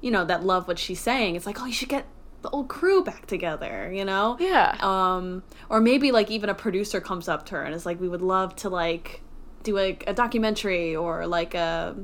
you 0.00 0.10
know, 0.10 0.24
that 0.24 0.42
love 0.44 0.66
what 0.68 0.78
she's 0.78 1.00
saying. 1.00 1.36
It's 1.36 1.46
like, 1.46 1.60
oh, 1.60 1.66
you 1.66 1.72
should 1.72 1.88
get 1.90 2.06
the 2.42 2.50
old 2.50 2.68
crew 2.68 3.02
back 3.04 3.26
together, 3.26 3.92
you 3.92 4.04
know? 4.04 4.36
yeah 4.40 4.76
Um, 4.80 5.42
or 5.68 5.80
maybe 5.80 6.12
like 6.12 6.30
even 6.30 6.48
a 6.50 6.54
producer 6.54 7.00
comes 7.00 7.28
up 7.28 7.46
to 7.46 7.54
her 7.56 7.62
and 7.62 7.74
is 7.74 7.84
like, 7.86 8.00
we 8.00 8.08
would 8.08 8.22
love 8.22 8.54
to 8.56 8.68
like 8.68 9.20
do 9.62 9.78
a, 9.78 9.98
a 10.06 10.14
documentary 10.14 10.94
or 10.96 11.26
like 11.26 11.54
a 11.54 11.96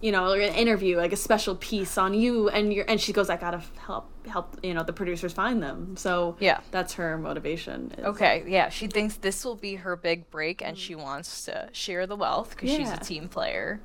you 0.00 0.12
know 0.12 0.32
an 0.32 0.54
interview 0.54 0.96
like 0.96 1.12
a 1.12 1.16
special 1.16 1.56
piece 1.56 1.98
on 1.98 2.14
you 2.14 2.48
and 2.48 2.72
your 2.72 2.84
and 2.88 3.00
she 3.00 3.12
goes 3.12 3.28
i 3.28 3.36
gotta 3.36 3.60
help 3.84 4.10
help 4.28 4.56
you 4.62 4.72
know 4.72 4.82
the 4.82 4.92
producers 4.92 5.32
find 5.32 5.62
them 5.62 5.96
so 5.96 6.36
Yeah. 6.38 6.60
that's 6.70 6.94
her 6.94 7.18
motivation 7.18 7.92
is- 7.96 8.04
Okay, 8.04 8.44
yeah, 8.46 8.68
she 8.68 8.86
thinks 8.86 9.16
this 9.16 9.44
will 9.44 9.56
be 9.56 9.76
her 9.76 9.96
big 9.96 10.30
break 10.30 10.62
and 10.62 10.78
she 10.78 10.94
mm. 10.94 11.02
wants 11.02 11.44
to 11.46 11.68
share 11.72 12.06
the 12.06 12.16
wealth 12.16 12.50
because 12.50 12.70
she's 12.70 12.90
a 12.90 12.96
team 12.98 13.28
player. 13.28 13.80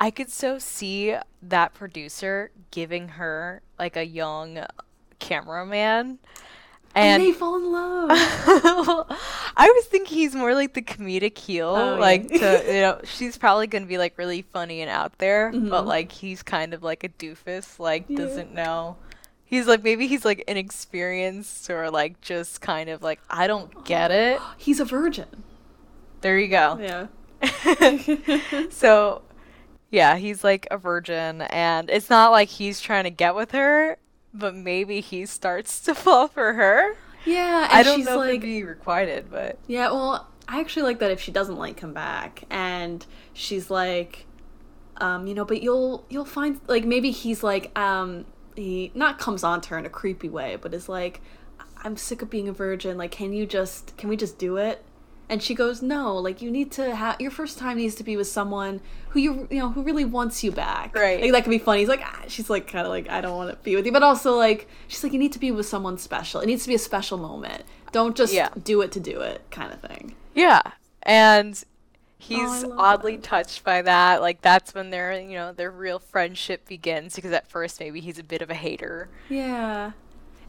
I 0.00 0.10
could 0.10 0.30
so 0.30 0.58
see 0.58 1.16
that 1.42 1.74
producer 1.74 2.50
giving 2.70 3.08
her 3.08 3.62
like 3.78 3.96
a 3.96 4.04
young 4.04 4.64
cameraman. 5.18 6.18
And 6.98 7.22
And 7.22 7.22
they 7.22 7.32
fall 7.32 7.56
in 7.56 7.70
love 7.72 8.08
I 8.10 9.72
was 9.74 9.84
thinking 9.86 10.16
he's 10.18 10.34
more 10.34 10.54
like 10.54 10.74
the 10.74 10.82
comedic 10.82 11.36
heel, 11.38 11.74
Oh, 11.76 11.94
yeah. 11.94 12.00
like 12.00 12.28
to 12.28 12.62
you 12.66 12.80
know, 12.80 13.00
she's 13.04 13.36
probably 13.38 13.66
gonna 13.66 13.86
be 13.86 13.98
like 13.98 14.16
really 14.18 14.42
funny 14.42 14.80
and 14.82 14.90
out 14.90 15.18
there, 15.18 15.50
but 15.52 15.84
Mhm. 15.84 15.86
like 15.86 16.12
he's 16.12 16.42
kind 16.42 16.74
of 16.74 16.82
like 16.82 17.04
a 17.04 17.08
doofus, 17.08 17.78
like 17.78 18.04
Yeah. 18.08 18.18
doesn't 18.18 18.54
know. 18.54 18.96
He's 19.44 19.66
like 19.66 19.82
maybe 19.82 20.06
he's 20.06 20.24
like 20.24 20.44
inexperienced 20.46 21.70
or 21.70 21.90
like 21.90 22.20
just 22.20 22.60
kind 22.60 22.88
of 22.90 23.02
like 23.02 23.20
I 23.30 23.46
don't 23.46 23.84
get 23.84 24.10
it. 24.10 24.40
he's 24.58 24.80
a 24.80 24.84
virgin 24.84 25.44
There 26.20 26.38
you 26.38 26.48
go. 26.48 26.78
yeah 26.80 27.06
so 28.70 29.22
yeah, 29.90 30.16
he's 30.16 30.44
like 30.44 30.66
a 30.70 30.76
virgin 30.76 31.42
and 31.42 31.88
it's 31.88 32.10
not 32.10 32.30
like 32.30 32.48
he's 32.48 32.80
trying 32.80 33.04
to 33.04 33.10
get 33.10 33.34
with 33.34 33.52
her, 33.52 33.96
but 34.34 34.54
maybe 34.54 35.00
he 35.00 35.26
starts 35.26 35.80
to 35.80 35.94
fall 35.94 36.28
for 36.28 36.54
her. 36.54 36.94
yeah 37.24 37.64
and 37.64 37.72
I 37.72 37.82
don't 37.82 38.04
know 38.04 38.12
if 38.12 38.18
like 38.18 38.28
it'd 38.30 38.42
be 38.42 38.64
requited, 38.64 39.30
but 39.30 39.58
Yeah, 39.66 39.90
well, 39.90 40.28
I 40.48 40.60
actually 40.60 40.84
like 40.84 40.98
that 41.00 41.10
if 41.10 41.20
she 41.20 41.30
doesn't 41.30 41.56
like 41.56 41.76
come 41.76 41.92
back 41.92 42.44
and 42.50 43.04
she's 43.32 43.70
like 43.70 44.26
um, 45.00 45.26
you 45.28 45.34
know, 45.34 45.44
but 45.44 45.62
you'll 45.62 46.04
you'll 46.08 46.24
find 46.24 46.60
like 46.66 46.84
maybe 46.84 47.10
he's 47.12 47.42
like 47.44 47.76
um 47.78 48.24
he 48.56 48.90
not 48.94 49.18
comes 49.18 49.44
on 49.44 49.60
to 49.62 49.68
her 49.70 49.78
in 49.78 49.86
a 49.86 49.90
creepy 49.90 50.28
way, 50.28 50.56
but 50.60 50.74
is 50.74 50.88
like 50.88 51.20
I'm 51.84 51.96
sick 51.96 52.22
of 52.22 52.30
being 52.30 52.48
a 52.48 52.52
virgin, 52.52 52.96
like 52.98 53.12
can 53.12 53.32
you 53.32 53.46
just 53.46 53.96
can 53.96 54.08
we 54.08 54.16
just 54.16 54.38
do 54.38 54.56
it? 54.56 54.84
And 55.30 55.42
she 55.42 55.54
goes, 55.54 55.82
"No, 55.82 56.16
like 56.16 56.40
you 56.40 56.50
need 56.50 56.72
to 56.72 56.94
have 56.94 57.20
your 57.20 57.30
first 57.30 57.58
time 57.58 57.76
needs 57.76 57.94
to 57.96 58.04
be 58.04 58.16
with 58.16 58.28
someone 58.28 58.80
who 59.10 59.20
you 59.20 59.46
you 59.50 59.58
know 59.58 59.68
who 59.70 59.82
really 59.82 60.04
wants 60.04 60.42
you 60.42 60.50
back." 60.50 60.94
Right. 60.94 61.20
Like 61.20 61.32
that 61.32 61.44
could 61.44 61.50
be 61.50 61.58
funny. 61.58 61.80
He's 61.80 61.88
like, 61.88 62.00
ah, 62.02 62.22
she's 62.28 62.48
like 62.48 62.66
kind 62.66 62.86
of 62.86 62.90
like 62.90 63.08
I 63.10 63.20
don't 63.20 63.36
want 63.36 63.50
to 63.50 63.56
be 63.56 63.76
with 63.76 63.84
you, 63.84 63.92
but 63.92 64.02
also 64.02 64.36
like 64.36 64.66
she's 64.86 65.02
like 65.04 65.12
you 65.12 65.18
need 65.18 65.32
to 65.34 65.38
be 65.38 65.50
with 65.50 65.66
someone 65.66 65.98
special. 65.98 66.40
It 66.40 66.46
needs 66.46 66.62
to 66.62 66.68
be 66.68 66.74
a 66.74 66.78
special 66.78 67.18
moment. 67.18 67.64
Don't 67.92 68.16
just 68.16 68.32
Yeah. 68.32 68.48
do 68.62 68.80
it 68.80 68.90
to 68.92 69.00
do 69.00 69.20
it 69.20 69.42
kind 69.50 69.70
of 69.72 69.80
thing. 69.80 70.14
Yeah. 70.34 70.62
And 71.02 71.62
he's 72.18 72.64
Oh, 72.64 72.74
oddly 72.78 73.16
that. 73.16 73.22
touched 73.22 73.64
by 73.64 73.82
that. 73.82 74.20
Like 74.22 74.40
that's 74.42 74.74
when 74.74 74.90
their, 74.90 75.18
you 75.20 75.34
know, 75.34 75.52
their 75.52 75.70
real 75.70 75.98
friendship 75.98 76.66
begins 76.66 77.14
because 77.16 77.32
at 77.32 77.48
first 77.48 77.80
maybe 77.80 78.00
he's 78.00 78.18
a 78.18 78.24
bit 78.24 78.40
of 78.42 78.50
a 78.50 78.54
hater. 78.54 79.08
Yeah. 79.28 79.92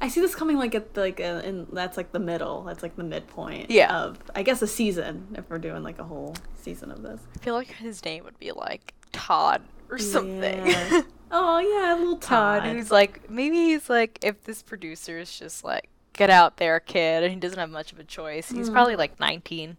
I 0.01 0.07
see 0.07 0.21
this 0.21 0.33
coming 0.35 0.57
like 0.57 0.75
at 0.75 0.93
the, 0.93 1.01
like 1.01 1.19
uh, 1.19 1.41
in 1.43 1.67
that's 1.73 1.97
like 1.97 2.11
the 2.11 2.19
middle. 2.19 2.63
That's 2.63 2.81
like 2.83 2.95
the 2.95 3.03
midpoint. 3.03 3.69
Yeah. 3.69 3.95
Of 4.03 4.17
I 4.33 4.43
guess 4.43 4.61
a 4.61 4.67
season 4.67 5.35
if 5.37 5.49
we're 5.49 5.57
doing 5.59 5.83
like 5.83 5.99
a 5.99 6.03
whole 6.03 6.35
season 6.55 6.91
of 6.91 7.01
this. 7.01 7.19
I 7.35 7.39
feel 7.39 7.53
like 7.53 7.67
his 7.67 8.03
name 8.05 8.23
would 8.23 8.39
be 8.39 8.51
like 8.51 8.93
Todd 9.11 9.61
or 9.89 9.97
something. 9.97 10.67
Yeah. 10.67 11.01
oh 11.31 11.59
yeah, 11.59 11.95
little 11.95 12.17
Todd, 12.17 12.63
Todd. 12.63 12.71
who's 12.75 12.91
like 12.91 13.29
maybe 13.29 13.55
he's 13.57 13.89
like 13.89 14.19
if 14.23 14.43
this 14.43 14.61
producer 14.63 15.19
is 15.19 15.37
just 15.37 15.63
like 15.63 15.89
get 16.13 16.29
out 16.29 16.57
there, 16.57 16.79
kid, 16.79 17.23
and 17.23 17.33
he 17.33 17.39
doesn't 17.39 17.59
have 17.59 17.69
much 17.69 17.91
of 17.91 17.99
a 17.99 18.03
choice. 18.03 18.49
He's 18.49 18.69
Mm. 18.69 18.73
probably 18.73 18.95
like 18.95 19.19
19. 19.19 19.77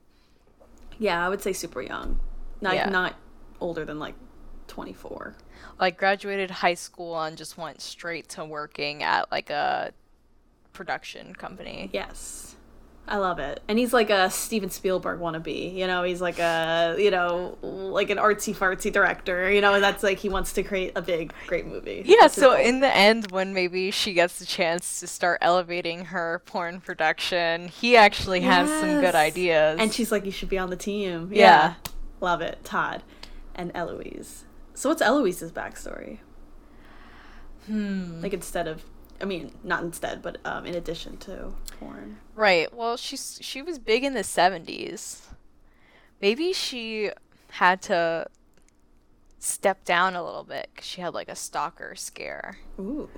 yeah, 0.98 1.24
I 1.24 1.28
would 1.28 1.40
say 1.42 1.52
super 1.52 1.80
young. 1.82 2.20
Not 2.60 2.74
Yeah. 2.74 2.88
not 2.90 3.14
older 3.60 3.84
than 3.84 3.98
like 3.98 4.14
twenty 4.66 4.92
four. 4.92 5.34
Like 5.78 5.96
graduated 5.98 6.50
high 6.50 6.74
school 6.74 7.18
and 7.20 7.36
just 7.36 7.56
went 7.56 7.80
straight 7.80 8.28
to 8.30 8.44
working 8.44 9.02
at 9.02 9.30
like 9.32 9.48
a 9.50 9.92
production 10.72 11.34
company. 11.34 11.90
Yes. 11.92 12.56
I 13.08 13.16
love 13.16 13.40
it. 13.40 13.60
And 13.66 13.76
he's 13.76 13.92
like 13.92 14.08
a 14.08 14.30
Steven 14.30 14.70
Spielberg 14.70 15.18
wannabe. 15.18 15.74
You 15.74 15.88
know, 15.88 16.04
he's 16.04 16.20
like 16.20 16.38
a, 16.38 16.94
you 16.96 17.10
know, 17.10 17.58
like 17.60 18.08
an 18.08 18.18
artsy 18.18 18.54
fartsy 18.54 18.92
director. 18.92 19.50
You 19.50 19.60
know, 19.60 19.74
and 19.74 19.82
that's 19.82 20.04
like 20.04 20.18
he 20.18 20.28
wants 20.28 20.52
to 20.52 20.62
create 20.62 20.92
a 20.94 21.02
big, 21.02 21.32
great 21.48 21.66
movie. 21.66 22.04
Yeah, 22.06 22.18
That's 22.20 22.34
so 22.34 22.56
in 22.56 22.78
the 22.78 22.94
end, 22.94 23.32
when 23.32 23.52
maybe 23.52 23.90
she 23.90 24.12
gets 24.12 24.38
the 24.38 24.46
chance 24.46 25.00
to 25.00 25.08
start 25.08 25.38
elevating 25.40 26.06
her 26.06 26.42
porn 26.46 26.80
production, 26.80 27.66
he 27.68 27.96
actually 27.96 28.42
has 28.42 28.68
some 28.68 29.00
good 29.00 29.16
ideas. 29.16 29.80
And 29.80 29.92
she's 29.92 30.12
like, 30.12 30.24
you 30.24 30.30
should 30.30 30.48
be 30.48 30.58
on 30.58 30.70
the 30.70 30.76
team. 30.76 31.30
Yeah. 31.32 31.74
Love 32.20 32.42
it. 32.42 32.62
Todd 32.62 33.02
and 33.56 33.72
Eloise. 33.74 34.44
So 34.74 34.88
what's 34.88 35.02
Eloise's 35.02 35.50
backstory? 35.50 36.18
hmm. 37.66 38.20
Like 38.22 38.32
instead 38.34 38.68
of, 38.68 38.84
I 39.20 39.24
mean, 39.24 39.52
not 39.62 39.82
instead, 39.82 40.22
but 40.22 40.38
um, 40.44 40.66
in 40.66 40.74
addition 40.74 41.16
to 41.18 41.52
porn. 41.78 42.18
Right. 42.34 42.72
Well, 42.74 42.96
she's 42.96 43.38
she 43.42 43.62
was 43.62 43.78
big 43.78 44.04
in 44.04 44.14
the 44.14 44.20
70s. 44.20 45.20
Maybe 46.20 46.52
she 46.52 47.10
had 47.50 47.82
to 47.82 48.26
step 49.38 49.84
down 49.84 50.14
a 50.14 50.24
little 50.24 50.44
bit 50.44 50.70
cuz 50.76 50.84
she 50.84 51.00
had 51.00 51.14
like 51.14 51.28
a 51.28 51.36
stalker 51.36 51.94
scare. 51.94 52.58
Ooh. 52.78 53.08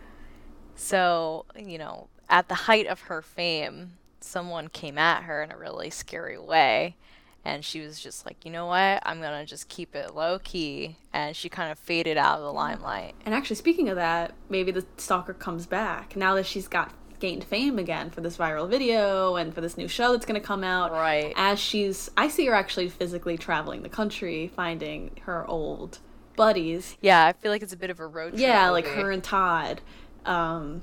So, 0.74 1.46
you 1.56 1.78
know, 1.78 2.08
at 2.28 2.48
the 2.48 2.54
height 2.54 2.86
of 2.86 3.02
her 3.02 3.22
fame, 3.22 3.98
someone 4.20 4.68
came 4.68 4.98
at 4.98 5.24
her 5.24 5.42
in 5.42 5.50
a 5.50 5.56
really 5.56 5.90
scary 5.90 6.38
way. 6.38 6.96
And 7.44 7.64
she 7.64 7.80
was 7.80 7.98
just 7.98 8.24
like, 8.24 8.44
you 8.44 8.52
know 8.52 8.66
what? 8.66 9.02
I'm 9.04 9.20
going 9.20 9.38
to 9.40 9.44
just 9.44 9.68
keep 9.68 9.96
it 9.96 10.14
low 10.14 10.38
key. 10.38 10.96
And 11.12 11.34
she 11.34 11.48
kind 11.48 11.72
of 11.72 11.78
faded 11.78 12.16
out 12.16 12.38
of 12.38 12.42
the 12.42 12.52
limelight. 12.52 13.14
And 13.26 13.34
actually, 13.34 13.56
speaking 13.56 13.88
of 13.88 13.96
that, 13.96 14.32
maybe 14.48 14.70
the 14.70 14.86
stalker 14.96 15.34
comes 15.34 15.66
back 15.66 16.14
now 16.14 16.34
that 16.36 16.46
she's 16.46 16.68
got 16.68 16.92
gained 17.18 17.44
fame 17.44 17.78
again 17.78 18.10
for 18.10 18.20
this 18.20 18.36
viral 18.36 18.68
video 18.68 19.36
and 19.36 19.54
for 19.54 19.60
this 19.60 19.76
new 19.76 19.88
show 19.88 20.12
that's 20.12 20.26
going 20.26 20.40
to 20.40 20.46
come 20.46 20.64
out. 20.64 20.92
Right. 20.92 21.32
As 21.36 21.58
she's, 21.58 22.10
I 22.16 22.28
see 22.28 22.46
her 22.46 22.54
actually 22.54 22.88
physically 22.88 23.36
traveling 23.38 23.82
the 23.82 23.88
country, 23.88 24.48
finding 24.54 25.10
her 25.22 25.46
old 25.48 25.98
buddies. 26.36 26.96
Yeah, 27.00 27.24
I 27.26 27.32
feel 27.32 27.50
like 27.50 27.62
it's 27.62 27.72
a 27.72 27.76
bit 27.76 27.90
of 27.90 28.00
a 28.00 28.06
road 28.06 28.30
trip. 28.30 28.40
Yeah, 28.40 28.70
like 28.70 28.86
her 28.86 29.10
and 29.10 29.22
Todd. 29.22 29.80
Um, 30.24 30.82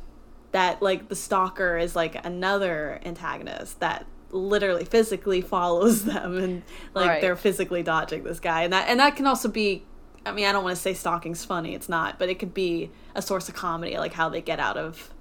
that 0.52 0.82
like 0.82 1.10
the 1.10 1.16
stalker 1.16 1.78
is 1.78 1.96
like 1.96 2.26
another 2.26 3.00
antagonist 3.06 3.80
that 3.80 4.06
literally 4.32 4.86
physically 4.86 5.42
follows 5.56 6.06
them 6.06 6.38
and 6.38 6.64
like 6.94 7.08
Right. 7.10 7.22
they're 7.22 7.36
physically 7.36 7.84
dodging 7.84 8.24
this 8.24 8.40
guy 8.40 8.64
and 8.64 8.74
that 8.74 8.88
and 8.90 9.00
that 9.00 9.16
can 9.16 9.26
also 9.28 9.50
be 9.50 9.84
I 10.26 10.32
mean 10.32 10.46
I 10.46 10.52
don't 10.52 10.64
want 10.64 10.76
to 10.76 10.82
say 10.82 10.94
stalking's 10.94 11.44
funny 11.46 11.74
it's 11.76 11.90
not 11.90 12.20
but 12.20 12.30
it 12.30 12.40
could 12.40 12.54
be 12.54 12.92
a 13.16 13.22
source 13.22 13.50
of 13.50 13.56
comedy 13.56 13.98
like 13.98 14.14
how 14.14 14.30
they 14.30 14.42
get 14.42 14.60
out 14.60 14.78
of 14.78 15.12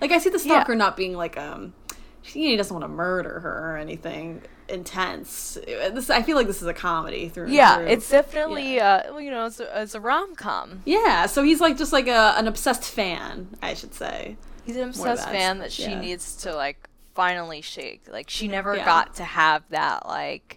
like 0.00 0.12
I 0.12 0.18
see 0.18 0.30
the 0.30 0.38
Yeah. 0.38 0.44
stalker 0.60 0.74
not 0.74 0.96
being 0.96 1.14
like 1.14 1.36
um 1.36 1.74
she, 2.22 2.48
he 2.48 2.56
doesn't 2.56 2.74
want 2.74 2.84
to 2.84 2.88
murder 2.88 3.40
her 3.40 3.72
or 3.72 3.76
anything 3.76 4.42
intense 4.68 5.58
this 5.64 6.10
I 6.10 6.22
feel 6.22 6.36
like 6.36 6.46
this 6.48 6.60
is 6.60 6.66
a 6.68 6.74
comedy 6.74 7.28
through 7.28 7.48
Yeah, 7.50 7.76
through. 7.76 7.86
it's 7.86 8.10
definitely 8.10 8.80
uh 8.80 9.02
well, 9.10 9.20
you 9.20 9.30
know, 9.30 9.46
it's 9.46 9.60
a, 9.60 9.82
it's 9.82 9.94
a 9.94 10.00
rom 10.00 10.34
com. 10.34 10.82
Yeah, 10.84 11.26
so 11.26 11.42
he's 11.44 11.60
like 11.60 11.76
just 11.78 11.92
like 11.92 12.08
a 12.08 12.34
an 12.36 12.48
obsessed 12.48 12.84
fan, 12.84 13.56
I 13.62 13.74
should 13.74 13.94
say. 13.94 14.36
He's 14.64 14.76
an 14.76 14.88
obsessed 14.88 15.28
fan 15.28 15.58
that 15.60 15.70
she 15.70 15.82
yeah. 15.82 16.00
needs 16.00 16.34
to 16.38 16.52
like 16.54 16.88
finally 17.16 17.62
shake. 17.62 18.02
Like 18.08 18.30
she 18.30 18.44
mm-hmm. 18.44 18.52
never 18.52 18.76
Yeah. 18.76 18.84
got 18.84 19.16
to 19.16 19.24
have 19.24 19.64
that 19.70 20.06
like 20.06 20.55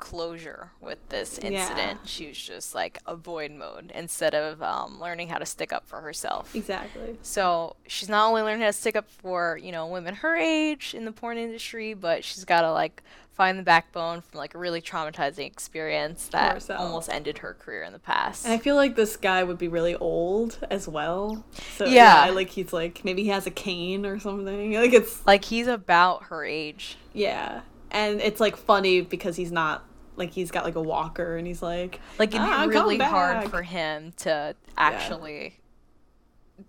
closure 0.00 0.72
with 0.80 0.98
this 1.10 1.38
Yeah. 1.42 1.50
incident. 1.50 2.00
She 2.06 2.26
was 2.28 2.38
just 2.38 2.74
like 2.74 2.98
avoid 3.06 3.52
mode 3.52 3.92
instead 3.94 4.34
of 4.34 4.60
um, 4.62 4.98
learning 5.00 5.28
how 5.28 5.38
to 5.38 5.46
stick 5.46 5.72
up 5.72 5.86
for 5.86 6.00
herself. 6.00 6.54
Exactly. 6.56 7.16
So 7.22 7.76
she's 7.86 8.08
not 8.08 8.26
only 8.28 8.42
learning 8.42 8.62
how 8.62 8.66
to 8.68 8.72
stick 8.72 8.96
up 8.96 9.08
for 9.08 9.58
you 9.62 9.70
know 9.70 9.86
women 9.86 10.16
her 10.16 10.36
age 10.36 10.94
in 10.94 11.04
the 11.04 11.12
porn 11.12 11.38
industry, 11.38 11.94
but 11.94 12.24
she's 12.24 12.44
got 12.44 12.62
to 12.62 12.72
like 12.72 13.02
find 13.32 13.58
the 13.58 13.62
backbone 13.62 14.20
from 14.20 14.36
like 14.38 14.54
a 14.54 14.58
really 14.58 14.82
traumatizing 14.82 15.46
experience 15.46 16.28
that 16.28 16.52
herself. 16.54 16.80
almost 16.80 17.08
ended 17.08 17.38
her 17.38 17.54
career 17.54 17.82
in 17.84 17.92
the 17.92 17.98
past. 17.98 18.44
And 18.44 18.52
I 18.52 18.58
feel 18.58 18.74
like 18.76 18.96
this 18.96 19.16
guy 19.16 19.44
would 19.44 19.56
be 19.56 19.68
really 19.68 19.94
old 19.94 20.58
as 20.70 20.86
well. 20.88 21.42
So 21.76 21.84
Yeah. 21.86 22.26
yeah, 22.26 22.30
like 22.32 22.50
he's 22.50 22.72
like 22.72 23.02
maybe 23.04 23.22
he 23.22 23.28
has 23.28 23.46
a 23.46 23.50
cane 23.50 24.04
or 24.04 24.18
something. 24.18 24.72
Like 24.80 24.92
it's 24.92 25.24
like 25.26 25.44
he's 25.44 25.68
about 25.68 26.24
her 26.24 26.44
age. 26.44 26.96
yeah, 27.14 27.60
and 27.90 28.20
it's 28.20 28.40
like 28.40 28.56
funny 28.56 29.00
because 29.00 29.36
he's 29.36 29.52
not 29.52 29.84
like 30.20 30.30
he's 30.30 30.52
got 30.52 30.64
like 30.64 30.76
a 30.76 30.80
walker 30.82 31.36
and 31.36 31.46
he's 31.46 31.62
like 31.62 31.98
Like 32.18 32.28
it'd 32.28 32.40
"Ah, 32.40 32.66
be 32.68 32.72
come 32.72 32.84
really 32.84 32.98
hard 32.98 33.50
for 33.50 33.62
him 33.62 34.12
to 34.18 34.54
actually 34.78 35.56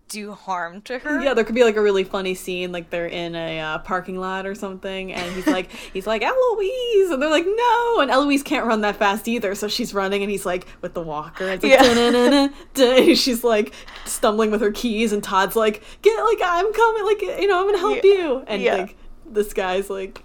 do 0.08 0.32
harm 0.32 0.82
to 0.84 1.00
her. 1.00 1.22
Yeah, 1.22 1.34
there 1.34 1.44
could 1.44 1.56
be 1.56 1.66
like 1.66 1.76
a 1.76 1.82
really 1.82 2.06
funny 2.06 2.34
scene, 2.34 2.72
like 2.72 2.90
they're 2.90 3.08
in 3.08 3.36
a 3.36 3.60
uh, 3.60 3.78
parking 3.80 4.18
lot 4.18 4.46
or 4.46 4.56
something, 4.56 5.12
and 5.12 5.36
he's 5.36 5.48
like, 5.48 5.70
he's 5.94 6.08
like 6.08 6.22
Eloise, 6.22 7.12
and 7.12 7.22
they're 7.22 7.30
like, 7.30 7.46
no, 7.46 8.00
and 8.00 8.10
Eloise 8.10 8.42
can't 8.42 8.66
run 8.66 8.82
that 8.82 8.96
fast 8.96 9.28
either, 9.28 9.54
so 9.54 9.68
she's 9.68 9.94
running, 9.94 10.22
and 10.22 10.32
he's 10.32 10.46
like 10.46 10.66
with 10.82 10.94
the 10.94 11.02
walker, 11.02 11.46
and 11.50 11.62
it's 11.62 11.82
like, 11.82 12.48
Yeah. 12.78 13.14
She's 13.16 13.44
like 13.44 13.74
stumbling 14.06 14.50
with 14.52 14.62
her 14.62 14.72
keys, 14.72 15.12
and 15.12 15.22
Todd's 15.22 15.58
like, 15.58 15.84
get 16.02 16.18
like 16.24 16.40
I'm 16.42 16.72
coming, 16.72 17.04
like 17.06 17.22
you 17.22 17.48
know 17.48 17.60
I'm 17.60 17.66
gonna 17.68 17.78
help 17.80 17.98
Yeah. 18.04 18.12
you, 18.12 18.44
and 18.48 18.62
Yeah. 18.62 18.76
like 18.78 18.96
this 19.26 19.54
guy's 19.54 19.90
like 19.90 20.24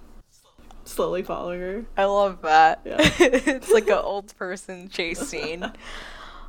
slowly 0.87 1.22
following 1.22 1.61
her. 1.61 1.85
I 1.96 2.05
love 2.05 2.42
that. 2.42 2.81
Yeah. 2.85 2.96
it's 3.18 3.70
like 3.70 3.88
an 3.88 3.99
old 3.99 4.37
person 4.37 4.88
chase 4.88 5.20
scene. 5.20 5.70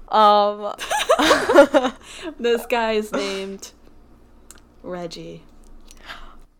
Um 0.09 0.73
This 2.39 2.65
guy 2.65 2.93
is 2.93 3.11
named 3.11 3.73
Reggie. 4.81 5.43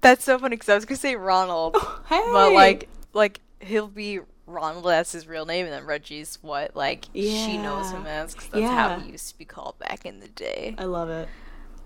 that's 0.01 0.25
so 0.25 0.37
funny 0.37 0.57
cuz 0.57 0.67
I 0.67 0.75
was 0.75 0.83
going 0.83 0.97
to 0.97 1.01
say 1.01 1.15
Ronald, 1.15 1.77
Hey, 2.09 2.21
but 2.33 2.51
like 2.51 2.89
like 3.13 3.39
he'll 3.61 3.87
be 3.87 4.19
Ronald 4.47 4.83
that's 4.83 5.13
his 5.13 5.27
real 5.27 5.45
name 5.45 5.63
and 5.65 5.73
then 5.73 5.85
Reggie's 5.85 6.39
what 6.41 6.75
like 6.75 7.05
she 7.13 7.57
knows 7.57 7.89
him 7.89 8.05
as 8.05 8.35
cuz 8.35 8.47
that's 8.47 8.65
how 8.65 8.99
he 8.99 9.11
used 9.13 9.29
to 9.29 9.37
be 9.37 9.45
called 9.45 9.79
back 9.79 10.05
in 10.05 10.19
the 10.19 10.27
day. 10.27 10.75
I 10.77 10.83
love 10.83 11.09
it. 11.09 11.29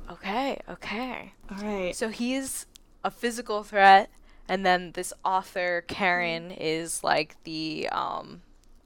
Okay, 0.09 0.59
okay. 0.67 1.33
All 1.51 1.57
right. 1.63 1.95
So 1.95 2.09
he's 2.09 2.65
a 3.03 3.11
physical 3.11 3.61
threat, 3.61 4.09
and 4.51 4.65
then 4.65 4.91
this 4.91 5.13
author 5.23 5.83
Karen 5.87 6.51
is 6.51 7.03
like 7.03 7.41
the 7.45 7.87
um, 7.89 8.41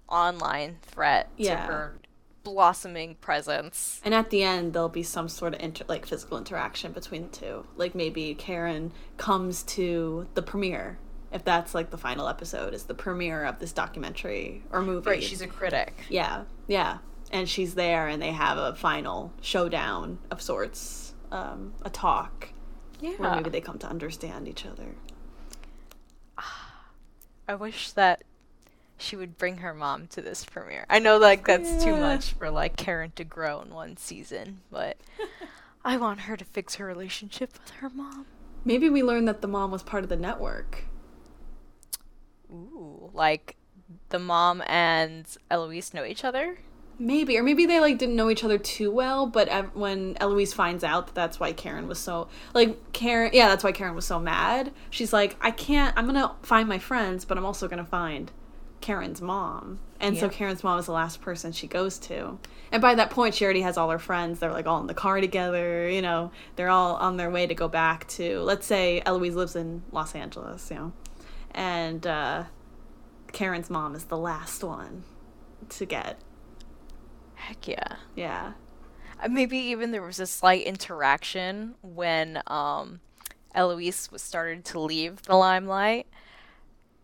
online 0.08 0.78
threat 0.84 1.30
Yeah. 1.38 1.56
to 1.56 1.62
her 1.74 1.96
blossoming 2.44 3.16
presence. 3.16 4.00
And 4.06 4.14
at 4.14 4.30
the 4.30 4.44
end, 4.44 4.74
there'll 4.74 4.88
be 4.90 5.02
some 5.02 5.28
sort 5.28 5.56
of 5.56 5.62
inter- 5.62 5.86
like 5.88 6.06
physical 6.06 6.38
interaction 6.38 6.92
between 6.92 7.24
the 7.24 7.30
two. 7.36 7.66
Like 7.76 7.96
maybe 7.96 8.36
Karen 8.36 8.92
comes 9.18 9.64
to 9.64 10.28
the 10.36 10.44
premiere, 10.44 11.00
if 11.32 11.44
that's 11.44 11.74
like 11.74 11.90
the 11.90 11.98
final 11.98 12.28
episode, 12.28 12.76
is 12.76 12.84
the 12.84 12.94
premiere 12.94 13.44
of 13.46 13.58
this 13.58 13.72
documentary 13.74 14.62
or 14.72 14.84
movie. 14.84 15.10
Right, 15.10 15.24
she's 15.24 15.42
a 15.42 15.48
critic. 15.48 15.96
yeah, 16.10 16.44
yeah, 16.68 17.00
and 17.32 17.50
she's 17.50 17.74
there, 17.74 18.08
and 18.08 18.22
they 18.22 18.32
have 18.32 18.60
a 18.60 18.76
final 18.76 19.34
showdown 19.42 20.20
of 20.30 20.40
sorts, 20.44 21.16
um, 21.32 21.74
a 21.82 21.90
talk 21.90 22.50
where 23.00 23.14
Yeah, 23.20 23.36
maybe 23.38 23.50
they 23.50 23.62
come 23.62 23.80
to 23.80 23.88
understand 23.88 24.48
each 24.48 24.68
other. 24.68 24.94
I 27.48 27.56
wish 27.56 27.92
that 27.92 28.24
she 28.98 29.16
would 29.16 29.38
bring 29.38 29.58
her 29.58 29.74
mom 29.74 30.08
to 30.08 30.22
this 30.22 30.46
premiere. 30.46 30.86
I 30.90 31.00
know 31.00 31.18
like 31.18 31.46
that's 31.46 31.84
too 31.84 31.96
much 31.96 32.34
for 32.34 32.50
like 32.50 32.76
Karen 32.76 33.12
to 33.16 33.24
grow 33.24 33.62
in 33.62 33.74
one 33.74 33.98
season, 33.98 34.62
but 34.72 34.98
I 35.86 35.98
want 35.98 36.22
her 36.22 36.38
to 36.38 36.46
fix 36.46 36.76
her 36.76 36.86
relationship 36.86 37.54
with 37.54 37.70
her 37.72 37.90
mom. 37.90 38.26
Maybe 38.64 38.90
we 38.90 39.04
learn 39.04 39.26
that 39.26 39.42
the 39.42 39.48
mom 39.48 39.72
was 39.72 39.84
part 39.84 40.04
of 40.04 40.10
the 40.10 40.16
network. 40.16 40.86
Ooh, 42.52 43.12
like 43.14 43.56
the 44.10 44.20
mom 44.20 44.64
and 44.66 45.26
Eloise 45.52 45.94
know 45.94 46.06
each 46.06 46.24
other. 46.24 46.58
Maybe, 46.98 47.38
or 47.38 47.44
maybe 47.44 47.66
they 47.66 47.80
like 47.80 47.98
didn't 47.98 48.16
know 48.16 48.30
each 48.30 48.44
other 48.44 48.58
too 48.58 48.90
well. 48.90 49.26
But 49.28 49.76
when 49.76 50.16
Eloise 50.20 50.54
finds 50.54 50.84
out 50.84 51.08
that 51.08 51.16
that's 51.16 51.40
why 51.40 51.52
Karen 51.52 51.88
was 51.88 52.00
so 52.00 52.30
like 52.54 52.94
Karen, 52.94 53.32
yeah, 53.34 53.50
that's 53.50 53.64
why 53.64 53.72
Karen 53.72 53.96
was 53.96 54.06
so 54.06 54.20
mad. 54.20 54.72
She's 54.90 55.12
like, 55.12 55.36
I 55.42 55.52
can't. 55.52 55.96
I'm 55.98 56.06
gonna 56.06 56.34
find 56.42 56.70
my 56.70 56.80
friends, 56.80 57.26
but 57.26 57.38
I'm 57.38 57.46
also 57.46 57.68
gonna 57.68 57.86
find 57.86 58.32
Karen's 58.82 59.22
mom. 59.22 59.80
And 60.00 60.18
so 60.18 60.30
Karen's 60.30 60.64
mom 60.64 60.78
is 60.78 60.86
the 60.86 60.92
last 60.92 61.22
person 61.22 61.52
she 61.52 61.68
goes 61.68 61.98
to. 62.00 62.38
And 62.72 62.82
by 62.82 62.96
that 62.96 63.10
point, 63.10 63.34
she 63.34 63.44
already 63.46 63.62
has 63.62 63.78
all 63.78 63.90
her 63.90 63.98
friends. 63.98 64.40
They're 64.40 64.52
like 64.52 64.68
all 64.68 64.80
in 64.82 64.88
the 64.88 64.94
car 64.94 65.20
together. 65.20 65.90
You 65.90 66.02
know, 66.02 66.32
they're 66.56 66.70
all 66.70 66.96
on 66.98 67.18
their 67.18 67.32
way 67.32 67.48
to 67.48 67.56
go 67.56 67.68
back 67.68 68.08
to. 68.10 68.42
Let's 68.42 68.68
say 68.68 69.02
Eloise 69.06 69.36
lives 69.36 69.56
in 69.56 69.84
Los 69.92 70.14
Angeles. 70.14 70.70
You 70.70 70.76
know, 70.78 70.94
and 71.52 72.06
uh, 72.06 72.44
Karen's 73.32 73.70
mom 73.70 73.96
is 73.96 74.06
the 74.06 74.18
last 74.18 74.64
one 74.64 75.04
to 75.70 75.86
get. 75.86 76.20
Heck 77.36 77.68
yeah. 77.68 77.96
Yeah. 78.16 78.54
Uh, 79.22 79.28
Maybe 79.28 79.58
even 79.58 79.92
there 79.92 80.02
was 80.02 80.20
a 80.20 80.28
slight 80.28 80.66
interaction 80.66 81.76
when 81.82 82.42
um, 82.48 83.00
Eloise 83.54 84.12
was 84.12 84.22
started 84.22 84.66
to 84.66 84.80
leave 84.80 85.22
the 85.24 85.36
limelight. 85.36 86.08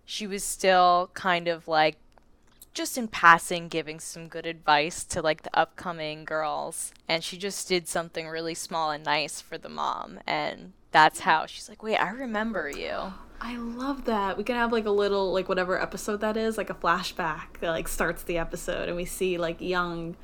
She 0.06 0.28
was 0.28 0.44
still 0.44 1.10
kind 1.13 1.48
of 1.48 1.67
like 1.67 1.98
just 2.74 2.98
in 2.98 3.08
passing 3.08 3.67
giving 3.67 4.00
some 4.00 4.28
good 4.28 4.46
advice 4.46 5.04
to 5.04 5.22
like 5.22 5.44
the 5.44 5.58
upcoming 5.58 6.24
girls 6.24 6.94
and 7.08 7.24
she 7.24 7.38
just 7.38 7.67
did 7.67 7.88
something 7.88 8.28
really 8.28 8.54
small 8.54 8.91
and 8.91 9.04
nice 9.04 9.41
for 9.41 9.58
the 9.58 9.70
mom 9.70 10.20
and 10.26 10.72
that's 10.91 11.22
how 11.22 11.46
she's 11.46 11.67
like 11.67 11.84
wait 11.84 11.98
i 11.98 12.10
remember 12.10 12.70
you 12.70 13.13
I 13.43 13.58
love 13.58 14.06
that. 14.06 14.38
We 14.38 14.43
can 14.43 14.56
have 14.56 14.71
like 14.71 14.86
a 14.86 14.91
little 14.91 15.34
like 15.34 15.49
whatever 15.49 15.82
episode 15.82 16.21
that 16.21 16.38
is, 16.38 16.58
like 16.58 16.69
a 16.69 16.75
flashback 16.75 17.60
that 17.60 17.71
like 17.71 17.88
starts 17.88 18.21
the 18.23 18.38
episode 18.38 18.88
and 18.88 18.95
we 18.95 19.06
see 19.06 19.38
like 19.39 19.60
young, 19.60 20.15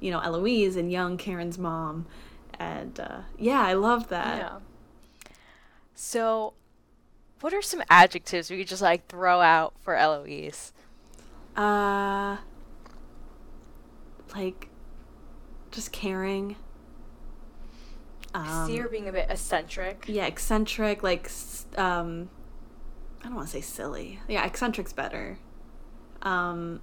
you 0.00 0.10
know, 0.10 0.20
Eloise 0.20 0.76
and 0.76 0.90
young 0.90 1.18
Karen's 1.18 1.58
mom. 1.58 2.06
And 2.58 2.98
uh 2.98 3.20
yeah, 3.38 3.60
I 3.60 3.74
love 3.74 4.08
that. 4.08 4.38
yeah 4.38 4.58
so 5.94 6.54
what 7.42 7.52
are 7.52 7.60
some 7.62 7.82
adjectives 7.90 8.50
we 8.50 8.56
could 8.58 8.66
just 8.66 8.80
like 8.82 9.06
throw 9.08 9.40
out 9.40 9.74
for 9.82 9.94
eloise 9.94 10.72
Uh 11.54 12.38
like 14.34 14.68
just 15.70 15.92
caring. 15.92 16.56
I 18.34 18.66
see 18.66 18.76
her 18.78 18.86
Um, 18.86 18.90
being 18.90 19.08
a 19.08 19.12
bit 19.12 19.26
eccentric 19.30 20.06
yeah, 20.08 20.24
eccentric, 20.26 21.02
like 21.02 21.30
um 21.76 22.30
I 23.22 23.26
don't 23.26 23.34
want 23.36 23.46
to 23.48 23.52
say 23.52 23.60
silly. 23.60 24.20
Yeah, 24.28 24.44
eccentric's 24.44 24.92
better. 24.92 25.38
Um 26.22 26.80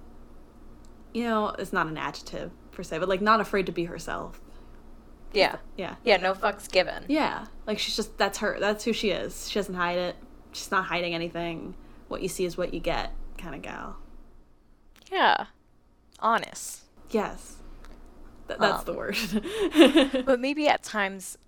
you 1.12 1.24
know, 1.24 1.48
it's 1.58 1.72
not 1.72 1.86
an 1.88 1.96
adjective 1.98 2.50
per 2.72 2.82
se, 2.82 2.98
but 2.98 3.08
like 3.08 3.20
not 3.20 3.40
afraid 3.40 3.66
to 3.66 3.72
be 3.72 3.84
herself. 3.84 4.40
yeah 5.32 5.56
Yeah. 5.76 5.96
yeah 6.04 6.16
no 6.18 6.34
fucks 6.34 6.70
given 6.70 7.04
Yeah, 7.08 7.46
like 7.66 7.78
she's 7.78 7.96
just 7.96 8.16
that's 8.18 8.38
her. 8.38 8.58
That's 8.60 8.84
who 8.84 8.92
she 8.92 9.10
is. 9.10 9.48
She 9.48 9.58
doesn't 9.58 9.74
hide 9.74 9.98
it. 9.98 10.16
She's 10.52 10.70
not 10.70 10.84
hiding 10.86 11.14
anything. 11.14 11.74
What 12.08 12.22
you 12.22 12.28
see 12.28 12.44
is 12.44 12.56
what 12.56 12.74
you 12.74 12.80
get, 12.80 13.12
kind 13.38 13.54
of 13.54 13.62
gal. 13.62 13.96
Yeah. 15.12 15.46
Honest. 16.18 16.82
Yes, 17.10 17.56
Th- 18.48 18.58
that's 18.60 18.80
Um, 18.80 18.84
the 18.84 18.92
word. 18.92 19.16
But 20.26 20.38
maybe 20.40 20.68
at 20.68 20.82
times 20.82 21.38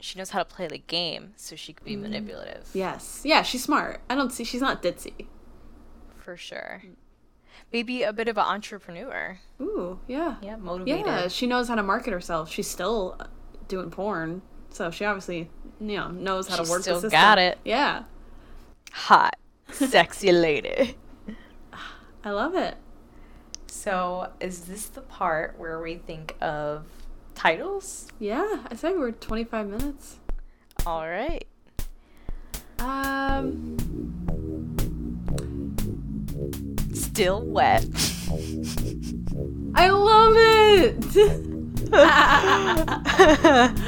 she 0.00 0.18
knows 0.18 0.30
how 0.30 0.38
to 0.40 0.44
play 0.44 0.66
the 0.68 0.78
game 0.78 1.32
so 1.36 1.56
she 1.56 1.72
could 1.72 1.84
be 1.86 1.96
manipulative. 1.96 2.68
yes, 2.74 3.22
yeah, 3.24 3.42
she's 3.42 3.62
smart. 3.64 4.00
I 4.10 4.14
don't 4.14 4.30
see. 4.32 4.44
She's 4.44 4.60
not 4.60 4.82
ditzy. 4.82 5.26
For 6.18 6.36
sure. 6.36 6.82
Maybe 7.72 8.02
a 8.02 8.12
bit 8.12 8.28
of 8.28 8.36
an 8.38 8.44
entrepreneur. 8.44 9.38
Ooh, 9.60 9.98
yeah, 10.06 10.36
Yeah, 10.42 10.56
motivated. 10.56 11.06
yeah. 11.06 11.28
She 11.28 11.46
knows 11.46 11.68
how 11.68 11.74
to 11.74 11.82
market 11.82 12.12
herself. 12.12 12.50
She's 12.50 12.68
still 12.68 13.16
uh, 13.18 13.26
doing 13.68 13.90
porn, 13.90 14.42
so 14.70 14.90
she 14.90 15.04
obviously 15.04 15.50
you 15.80 15.96
know 15.96 16.08
knows 16.10 16.48
how 16.48 16.56
She 16.56 16.64
to 16.64 16.70
work 16.70 16.82
still 16.82 16.94
the 16.96 17.00
system. 17.02 17.20
got 17.20 17.38
it. 17.38 17.58
Yeah, 17.64 18.04
Hot. 18.92 19.36
Sexy 19.72 20.30
lady. 20.46 20.96
I 22.24 22.30
love 22.30 22.54
it. 22.54 22.76
So, 23.66 24.30
is 24.40 24.62
this 24.66 24.86
the 24.86 25.00
part 25.02 25.58
where 25.58 25.80
we 25.80 25.96
think 25.96 26.34
of 26.40 26.84
titles? 27.36 28.08
Yeah, 28.18 28.64
I 28.68 28.74
said 28.74 28.96
we're 28.96 29.12
25 29.12 29.68
minutes. 29.68 30.16
All 30.84 31.08
right. 31.08 31.46
Um, 32.78 33.76
Still 36.92 37.40
wet. 37.42 37.86
I 39.74 39.88
love 39.90 40.34
it. 40.36 40.96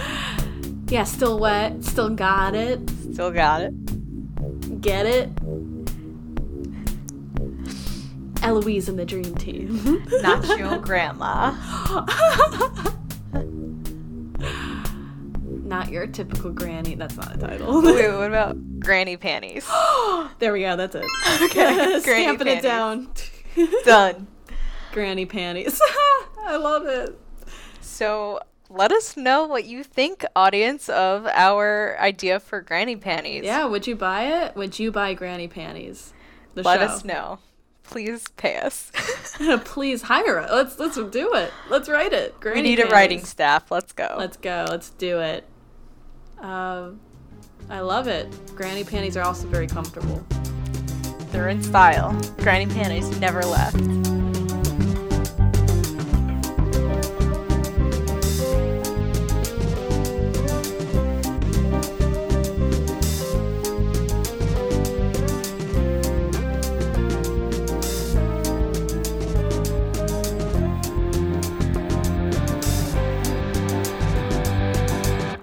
Yeah, 0.91 1.05
still 1.05 1.39
wet, 1.39 1.85
still 1.85 2.09
got 2.09 2.55
it. 2.55 2.81
Still 3.13 3.31
got 3.31 3.61
it. 3.61 4.81
Get 4.81 5.05
it? 5.05 5.29
Eloise 8.43 8.89
and 8.89 8.99
the 8.99 9.05
Dream 9.05 9.35
Team. 9.35 10.03
Not 10.23 10.47
your 10.59 10.79
Grandma. 10.79 11.53
Not 15.79 15.93
your 15.93 16.09
typical 16.09 16.51
granny. 16.51 16.97
That's 16.97 17.17
not 17.17 17.37
a 17.37 17.39
title. 17.39 17.81
Wait, 17.81 18.13
what 18.13 18.27
about 18.27 18.81
Granny 18.81 19.17
Panties? 19.17 19.65
there 20.41 20.53
we 20.53 20.63
go. 20.63 20.75
That's 20.75 20.97
it. 20.97 21.05
Okay, 21.43 22.01
Stamping 22.03 22.49
it 22.49 22.63
down. 22.65 23.09
Done. 23.85 24.27
Granny 24.91 25.25
panties. 25.25 25.81
I 26.41 26.57
love 26.57 26.87
it. 26.87 27.17
So 27.81 28.41
let 28.69 28.91
us 28.91 29.17
know 29.17 29.47
what 29.47 29.67
you 29.67 29.85
think, 29.85 30.25
audience, 30.35 30.89
of 30.89 31.27
our 31.27 31.97
idea 32.01 32.41
for 32.41 32.61
Granny 32.61 32.97
Panties. 32.97 33.45
Yeah, 33.45 33.67
would 33.67 33.87
you 33.87 33.95
buy 33.95 34.25
it? 34.25 34.57
Would 34.57 34.81
you 34.81 34.91
buy 34.91 35.15
granny 35.15 35.47
panties? 35.47 36.13
The 36.55 36.65
Let 36.65 36.81
show. 36.81 36.87
us 36.87 37.05
know. 37.05 37.39
Please 37.85 38.27
pay 38.37 38.57
us. 38.57 38.91
Please 39.65 40.03
hire 40.03 40.41
us. 40.41 40.51
Let's 40.51 40.79
let's 40.81 41.13
do 41.13 41.35
it. 41.35 41.53
Let's 41.71 41.89
write 41.89 42.13
it. 42.13 42.39
Granny 42.41 42.63
we 42.63 42.69
need 42.69 42.81
a 42.81 42.89
writing 42.89 43.25
staff. 43.25 43.71
Let's 43.71 43.93
go. 43.93 44.17
Let's 44.19 44.37
go. 44.37 44.67
Let's 44.69 44.91
do 44.91 45.21
it. 45.21 45.45
Um, 46.41 47.01
I 47.69 47.81
love 47.81 48.09
it. 48.09 48.29
Granny 48.55 48.85
panties 48.85 49.17
are 49.17 49.25
also 49.25 49.47
very 49.47 49.67
comfortable. 49.67 50.25
They're 51.31 51.49
in 51.51 51.63
style. 51.63 52.19
Granny 52.39 52.67
Panties 52.67 53.19
never 53.21 53.43
left. 53.43 53.77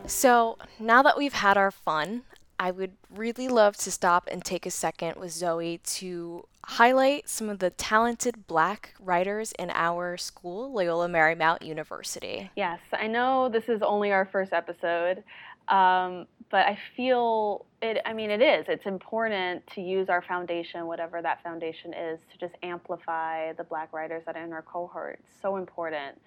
So, 0.07 0.57
now 0.79 1.01
that 1.03 1.17
we've 1.17 1.33
had 1.33 1.57
our 1.57 1.71
fun, 1.71 2.23
I 2.59 2.71
would 2.71 2.93
really 3.09 3.47
love 3.47 3.75
to 3.77 3.91
stop 3.91 4.27
and 4.31 4.43
take 4.43 4.65
a 4.65 4.71
second 4.71 5.17
with 5.17 5.31
Zoe 5.31 5.79
to 5.83 6.45
highlight 6.63 7.27
some 7.29 7.49
of 7.49 7.59
the 7.59 7.69
talented 7.69 8.47
black 8.47 8.93
writers 8.99 9.51
in 9.59 9.69
our 9.71 10.17
school, 10.17 10.71
Loyola 10.71 11.07
Marymount 11.07 11.63
University. 11.63 12.49
Yes, 12.55 12.79
I 12.93 13.07
know 13.07 13.49
this 13.49 13.67
is 13.67 13.81
only 13.81 14.11
our 14.11 14.25
first 14.25 14.53
episode, 14.53 15.23
um, 15.67 16.27
but 16.49 16.65
I 16.65 16.77
feel 16.95 17.65
it. 17.81 18.01
I 18.05 18.13
mean, 18.13 18.31
it 18.31 18.41
is. 18.41 18.65
It's 18.69 18.85
important 18.85 19.67
to 19.75 19.81
use 19.81 20.09
our 20.09 20.21
foundation, 20.21 20.85
whatever 20.87 21.21
that 21.21 21.43
foundation 21.43 21.93
is, 21.93 22.19
to 22.31 22.37
just 22.37 22.55
amplify 22.63 23.53
the 23.53 23.63
Black 23.63 23.91
writers 23.91 24.23
that 24.25 24.35
are 24.35 24.43
in 24.43 24.53
our 24.53 24.61
cohort. 24.61 25.19
It's 25.19 25.41
so 25.41 25.57
important. 25.57 26.19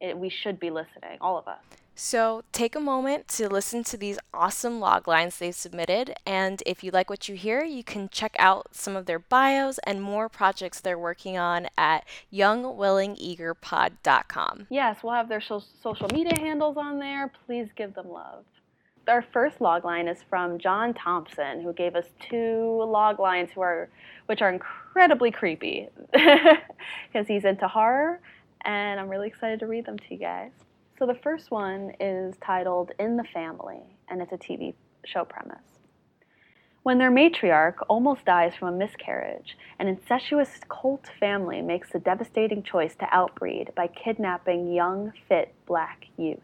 It, 0.00 0.18
we 0.18 0.28
should 0.28 0.60
be 0.60 0.70
listening, 0.70 1.16
all 1.20 1.38
of 1.38 1.48
us. 1.48 1.62
So, 2.02 2.44
take 2.50 2.74
a 2.74 2.80
moment 2.80 3.28
to 3.28 3.46
listen 3.46 3.84
to 3.84 3.98
these 3.98 4.18
awesome 4.32 4.80
log 4.80 5.06
lines 5.06 5.36
they've 5.36 5.54
submitted. 5.54 6.14
And 6.24 6.62
if 6.64 6.82
you 6.82 6.90
like 6.90 7.10
what 7.10 7.28
you 7.28 7.36
hear, 7.36 7.62
you 7.62 7.84
can 7.84 8.08
check 8.08 8.34
out 8.38 8.74
some 8.74 8.96
of 8.96 9.04
their 9.04 9.18
bios 9.18 9.76
and 9.84 10.00
more 10.00 10.30
projects 10.30 10.80
they're 10.80 10.98
working 10.98 11.36
on 11.36 11.68
at 11.76 12.06
youngwillingeagerpod.com. 12.32 14.66
Yes, 14.70 15.02
we'll 15.02 15.12
have 15.12 15.28
their 15.28 15.42
social 15.42 16.08
media 16.10 16.38
handles 16.38 16.78
on 16.78 16.98
there. 16.98 17.30
Please 17.44 17.68
give 17.76 17.92
them 17.92 18.08
love. 18.08 18.46
Our 19.06 19.20
first 19.20 19.60
log 19.60 19.84
line 19.84 20.08
is 20.08 20.22
from 20.22 20.58
John 20.58 20.94
Thompson, 20.94 21.60
who 21.60 21.74
gave 21.74 21.96
us 21.96 22.06
two 22.30 22.82
log 22.82 23.20
lines 23.20 23.50
who 23.54 23.60
are, 23.60 23.90
which 24.24 24.40
are 24.40 24.48
incredibly 24.48 25.30
creepy 25.30 25.90
because 26.14 27.26
he's 27.28 27.44
into 27.44 27.68
horror, 27.68 28.20
and 28.64 28.98
I'm 28.98 29.10
really 29.10 29.28
excited 29.28 29.60
to 29.60 29.66
read 29.66 29.84
them 29.84 29.98
to 29.98 30.04
you 30.08 30.18
guys. 30.18 30.52
So 31.00 31.06
the 31.06 31.14
first 31.14 31.50
one 31.50 31.92
is 31.98 32.34
titled 32.44 32.92
In 32.98 33.16
the 33.16 33.24
Family, 33.24 33.80
and 34.10 34.20
it's 34.20 34.32
a 34.32 34.36
TV 34.36 34.74
show 35.06 35.24
premise. 35.24 35.64
When 36.82 36.98
their 36.98 37.10
matriarch 37.10 37.76
almost 37.88 38.26
dies 38.26 38.54
from 38.54 38.68
a 38.68 38.76
miscarriage, 38.76 39.56
an 39.78 39.88
incestuous 39.88 40.50
cult 40.68 41.08
family 41.18 41.62
makes 41.62 41.88
the 41.90 42.00
devastating 42.00 42.62
choice 42.62 42.94
to 42.96 43.08
outbreed 43.10 43.70
by 43.74 43.86
kidnapping 43.86 44.74
young, 44.74 45.14
fit 45.26 45.54
black 45.64 46.04
youth. 46.18 46.38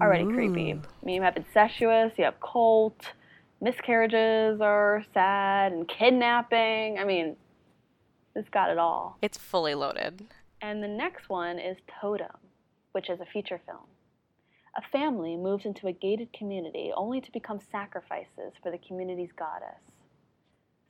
Already 0.00 0.22
mm. 0.22 0.32
creepy. 0.32 0.74
I 0.74 1.04
mean, 1.04 1.16
you 1.16 1.22
have 1.22 1.36
incestuous, 1.36 2.12
you 2.16 2.26
have 2.26 2.38
cult, 2.38 3.10
miscarriages 3.60 4.60
are 4.60 5.04
sad, 5.12 5.72
and 5.72 5.88
kidnapping. 5.88 7.00
I 7.00 7.04
mean, 7.04 7.34
it's 8.36 8.48
got 8.50 8.70
it 8.70 8.78
all. 8.78 9.18
It's 9.20 9.36
fully 9.36 9.74
loaded. 9.74 10.28
And 10.62 10.80
the 10.80 10.88
next 10.88 11.28
one 11.28 11.58
is 11.58 11.76
Totem, 12.00 12.30
which 12.96 13.10
is 13.10 13.20
a 13.20 13.26
feature 13.26 13.60
film. 13.66 13.84
A 14.74 14.80
family 14.90 15.36
moves 15.36 15.66
into 15.66 15.86
a 15.86 15.92
gated 15.92 16.32
community 16.32 16.92
only 16.96 17.20
to 17.20 17.30
become 17.30 17.60
sacrifices 17.70 18.54
for 18.62 18.70
the 18.70 18.78
community's 18.78 19.28
goddess. 19.36 19.82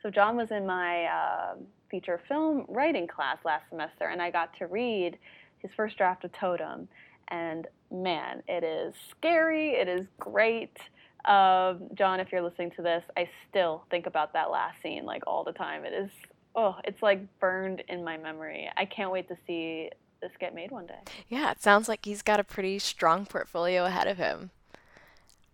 So, 0.01 0.09
John 0.09 0.37
was 0.37 0.53
in 0.53 0.64
my 0.64 1.07
uh, 1.07 1.55
feature 1.90 2.21
film 2.29 2.64
writing 2.69 3.09
class 3.09 3.38
last 3.45 3.64
semester, 3.71 4.05
and 4.05 4.23
I 4.23 4.31
got 4.31 4.57
to 4.59 4.69
read 4.69 5.19
his 5.59 5.73
first 5.77 5.99
draft 5.99 6.23
of 6.23 6.31
Totem. 6.31 6.87
And 7.27 7.66
man, 7.90 8.40
it 8.47 8.62
is 8.62 8.95
scary, 9.11 9.71
it 9.71 9.88
is 9.88 10.07
great. 10.21 10.77
Um, 11.25 11.88
John, 11.95 12.21
if 12.21 12.31
you're 12.31 12.40
listening 12.40 12.71
to 12.77 12.83
this, 12.83 13.03
I 13.16 13.29
still 13.51 13.83
think 13.90 14.07
about 14.07 14.33
that 14.35 14.53
last 14.53 14.81
scene 14.81 15.05
like 15.05 15.25
all 15.27 15.42
the 15.42 15.51
time. 15.51 15.85
It 15.85 15.92
is, 15.92 16.11
oh, 16.55 16.77
it's 16.85 17.03
like 17.03 17.21
burned 17.40 17.83
in 17.88 18.05
my 18.05 18.16
memory. 18.16 18.71
I 18.77 18.85
can't 18.85 19.11
wait 19.11 19.27
to 19.27 19.37
see 19.45 19.90
this 20.20 20.33
get 20.38 20.55
made 20.55 20.70
one 20.70 20.87
day. 20.87 20.98
Yeah, 21.29 21.50
it 21.50 21.62
sounds 21.62 21.88
like 21.88 22.05
he's 22.05 22.22
got 22.22 22.40
a 22.40 22.44
pretty 22.44 22.79
strong 22.79 23.26
portfolio 23.26 23.85
ahead 23.85 24.07
of 24.07 24.18
him. 24.18 24.50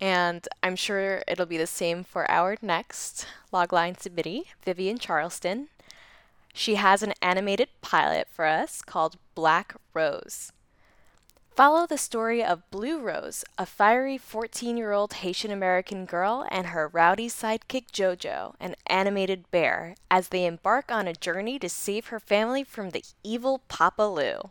And 0.01 0.49
I'm 0.63 0.77
sure 0.77 1.23
it'll 1.29 1.47
be 1.47 1.57
the 1.59 1.67
same 1.67 2.03
for 2.03 2.29
our 2.31 2.57
next 2.61 3.27
logline 3.53 3.97
submittee, 3.97 4.47
Vivian 4.65 4.99
Charleston. 4.99 5.69
She 6.53 6.75
has 6.75 7.03
an 7.03 7.15
animated 7.23 7.69
pilot 7.81 8.29
for 8.31 8.45
us 8.45 8.83
called 8.83 9.17
Black 9.35 9.77
Rose. 9.95 10.53
Follow 11.55 11.87
the 11.87 11.99
story 11.99 12.43
of 12.43 12.69
Blue 12.71 12.99
Rose, 12.99 13.45
a 13.59 13.67
fiery 13.67 14.17
14 14.17 14.79
year 14.79 14.93
old 14.93 15.13
Haitian 15.13 15.51
American 15.51 16.07
girl, 16.07 16.47
and 16.51 16.69
her 16.69 16.89
rowdy 16.89 17.29
sidekick 17.29 17.91
JoJo, 17.93 18.55
an 18.59 18.75
animated 18.87 19.51
bear, 19.51 19.95
as 20.11 20.29
they 20.29 20.47
embark 20.47 20.91
on 20.91 21.07
a 21.07 21.13
journey 21.13 21.59
to 21.59 21.69
save 21.69 22.07
her 22.07 22.19
family 22.19 22.65
from 22.65 22.91
the 22.91 23.05
evil 23.23 23.61
Papa 23.69 24.03
Lou. 24.03 24.51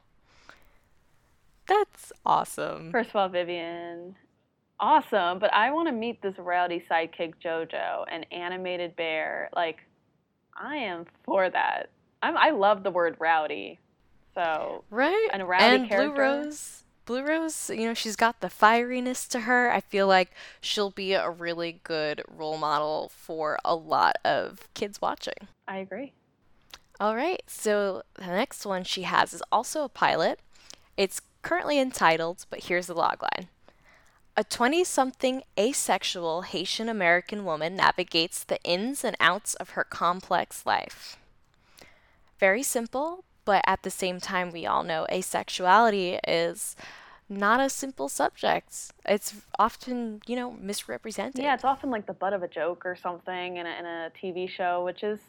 That's 1.68 2.12
awesome. 2.24 2.92
First 2.92 3.10
of 3.10 3.16
all, 3.16 3.30
Vivian, 3.30 4.16
awesome, 4.80 5.40
but 5.40 5.52
I 5.54 5.72
want 5.72 5.88
to 5.88 5.94
meet 5.94 6.22
this 6.22 6.36
rowdy 6.38 6.84
sidekick 6.90 7.34
JoJo, 7.44 8.06
an 8.12 8.26
animated 8.26 8.96
bear. 8.96 9.50
Like, 9.56 9.80
I 10.56 10.76
am 10.76 11.06
for 11.24 11.50
that. 11.50 11.90
I'm, 12.22 12.38
I 12.38 12.52
love 12.52 12.84
the 12.84 12.92
word 12.92 13.16
rowdy. 13.20 13.80
So, 14.36 14.84
Right? 14.92 15.30
And 15.34 15.42
a 15.42 15.46
rowdy 15.46 15.64
and 15.64 15.90
character. 15.90 16.14
Blue 16.14 16.22
Rose, 16.22 16.81
Blue 17.12 17.28
Rose, 17.28 17.70
you 17.70 17.86
know, 17.86 17.94
she's 17.94 18.16
got 18.16 18.40
the 18.40 18.48
fieriness 18.48 19.28
to 19.28 19.42
her. 19.42 19.70
I 19.70 19.82
feel 19.82 20.08
like 20.08 20.32
she'll 20.62 20.92
be 20.92 21.12
a 21.12 21.30
really 21.30 21.82
good 21.84 22.24
role 22.26 22.58
model 22.58 23.12
for 23.14 23.60
a 23.66 23.76
lot 23.76 24.16
of 24.24 24.70
kids 24.76 25.02
watching. 25.02 25.50
I 25.68 25.80
agree. 25.80 26.14
All 27.02 27.18
right, 27.18 27.44
so 27.48 28.04
the 28.14 28.28
next 28.28 28.66
one 28.66 28.86
she 28.86 29.02
has 29.02 29.34
is 29.34 29.44
also 29.52 29.84
a 29.84 29.90
pilot. 29.90 30.40
It's 30.96 31.20
currently 31.42 31.80
entitled, 31.80 32.46
but 32.50 32.64
here's 32.64 32.88
the 32.88 32.96
logline. 32.96 33.48
A 34.38 34.46
20 34.46 34.86
something 34.86 35.44
asexual 35.60 36.44
Haitian 36.44 36.88
American 36.88 37.44
woman 37.44 37.76
navigates 37.76 38.42
the 38.46 38.64
ins 38.64 39.04
and 39.04 39.18
outs 39.20 39.56
of 39.56 39.72
her 39.72 39.84
complex 39.84 40.66
life. 40.66 41.18
Very 42.40 42.64
simple, 42.64 43.26
but 43.44 43.62
at 43.68 43.84
the 43.84 43.92
same 43.92 44.22
time, 44.22 44.50
we 44.50 44.66
all 44.66 44.84
know 44.84 45.06
asexuality 45.12 46.22
is 46.26 46.78
not 47.32 47.60
a 47.60 47.70
simple 47.70 48.10
subject. 48.10 48.92
It's 49.06 49.34
often, 49.58 50.22
you 50.28 50.36
know, 50.36 50.52
misrepresented. 50.52 51.42
Yeah, 51.42 51.54
it's 51.54 51.64
often 51.64 51.90
like 51.90 52.06
the 52.06 52.14
butt 52.14 52.34
of 52.34 52.44
a 52.44 52.48
joke 52.48 52.86
or 52.86 52.96
something 52.96 53.58
in 53.58 53.66
a, 53.66 53.70
in 53.80 53.86
a 53.86 54.12
TV 54.22 54.50
show, 54.50 54.84
which 54.84 55.02
is 55.04 55.20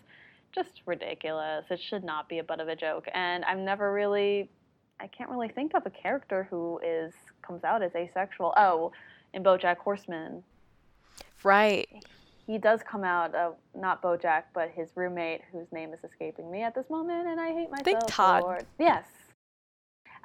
just 0.55 0.83
ridiculous. 0.85 1.65
It 1.71 1.81
should 1.81 2.05
not 2.05 2.29
be 2.29 2.39
a 2.41 2.45
butt 2.45 2.61
of 2.61 2.69
a 2.69 2.77
joke. 2.77 3.07
And 3.15 3.45
I've 3.45 3.59
never 3.59 3.93
really, 3.93 4.51
I 5.01 5.07
can't 5.07 5.31
really 5.31 5.49
think 5.49 5.75
of 5.75 5.87
a 5.87 5.91
character 5.91 6.47
who 6.51 6.81
is 6.85 7.15
comes 7.41 7.65
out 7.65 7.83
as 7.83 7.95
asexual. 7.95 8.53
Oh, 8.57 8.93
in 9.33 9.43
BoJack 9.43 9.79
Horseman, 9.79 10.43
Right. 11.43 11.89
he 12.47 12.59
does 12.59 12.81
come 12.83 13.03
out. 13.05 13.35
Uh, 13.35 13.53
not 13.75 14.03
BoJack, 14.03 14.45
but 14.55 14.71
his 14.71 14.91
roommate, 14.95 15.41
whose 15.53 15.71
name 15.73 15.93
is 15.95 16.01
escaping 16.05 16.51
me 16.51 16.63
at 16.63 16.75
this 16.75 16.89
moment, 16.91 17.27
and 17.29 17.41
I 17.41 17.53
hate 17.53 17.71
myself. 17.71 17.85
think 17.85 18.01
Todd. 18.07 18.61
it. 18.61 18.67
Yes. 18.79 19.05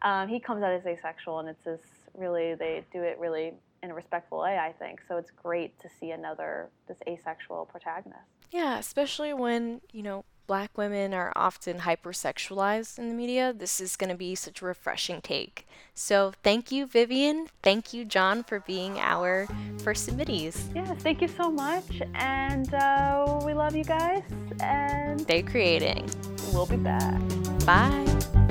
Um, 0.04 0.28
he 0.28 0.40
comes 0.40 0.64
out 0.64 0.72
as 0.72 0.86
asexual, 0.86 1.40
and 1.40 1.50
it's 1.50 1.64
this 1.64 1.82
really 2.16 2.56
they 2.56 2.84
do 2.92 3.02
it 3.02 3.18
really 3.20 3.54
in 3.84 3.92
a 3.92 3.94
respectful 3.94 4.40
way, 4.40 4.58
I 4.58 4.74
think. 4.74 5.02
So 5.08 5.18
it's 5.18 5.32
great 5.32 5.80
to 5.80 5.90
see 6.00 6.12
another 6.12 6.70
this 6.88 6.98
asexual 7.08 7.66
protagonist. 7.66 8.22
Yeah, 8.52 8.80
especially 8.80 9.34
when, 9.34 9.82
you 9.92 10.04
know, 10.04 10.24
black 10.48 10.78
women 10.78 11.14
are 11.14 11.34
often 11.36 11.80
hypersexualized 11.80 12.98
in 12.98 13.10
the 13.10 13.14
media. 13.14 13.54
This 13.54 13.82
is 13.82 13.98
going 13.98 14.10
to 14.10 14.16
be 14.16 14.34
such 14.36 14.62
a 14.62 14.66
refreshing 14.66 15.22
take. 15.22 15.68
So 15.94 16.32
thank 16.44 16.72
you, 16.72 16.86
Vivian. 16.86 17.48
Thank 17.62 17.94
you, 17.94 18.06
John, 18.06 18.44
for 18.44 18.62
being 18.62 18.98
our 19.00 19.48
first 19.84 20.06
submittees. 20.06 20.70
Yes, 20.74 20.90
thank 21.02 21.22
you 21.22 21.28
so 21.28 21.52
much. 21.52 22.02
And 22.16 22.74
uh, 22.74 23.42
we 23.46 23.54
love 23.54 23.76
you 23.76 23.84
guys. 23.84 24.24
And 24.62 25.20
stay 25.22 25.42
creating. 25.42 26.10
We'll 26.54 26.66
be 26.66 26.78
back. 26.78 27.20
Bye. 27.66 28.47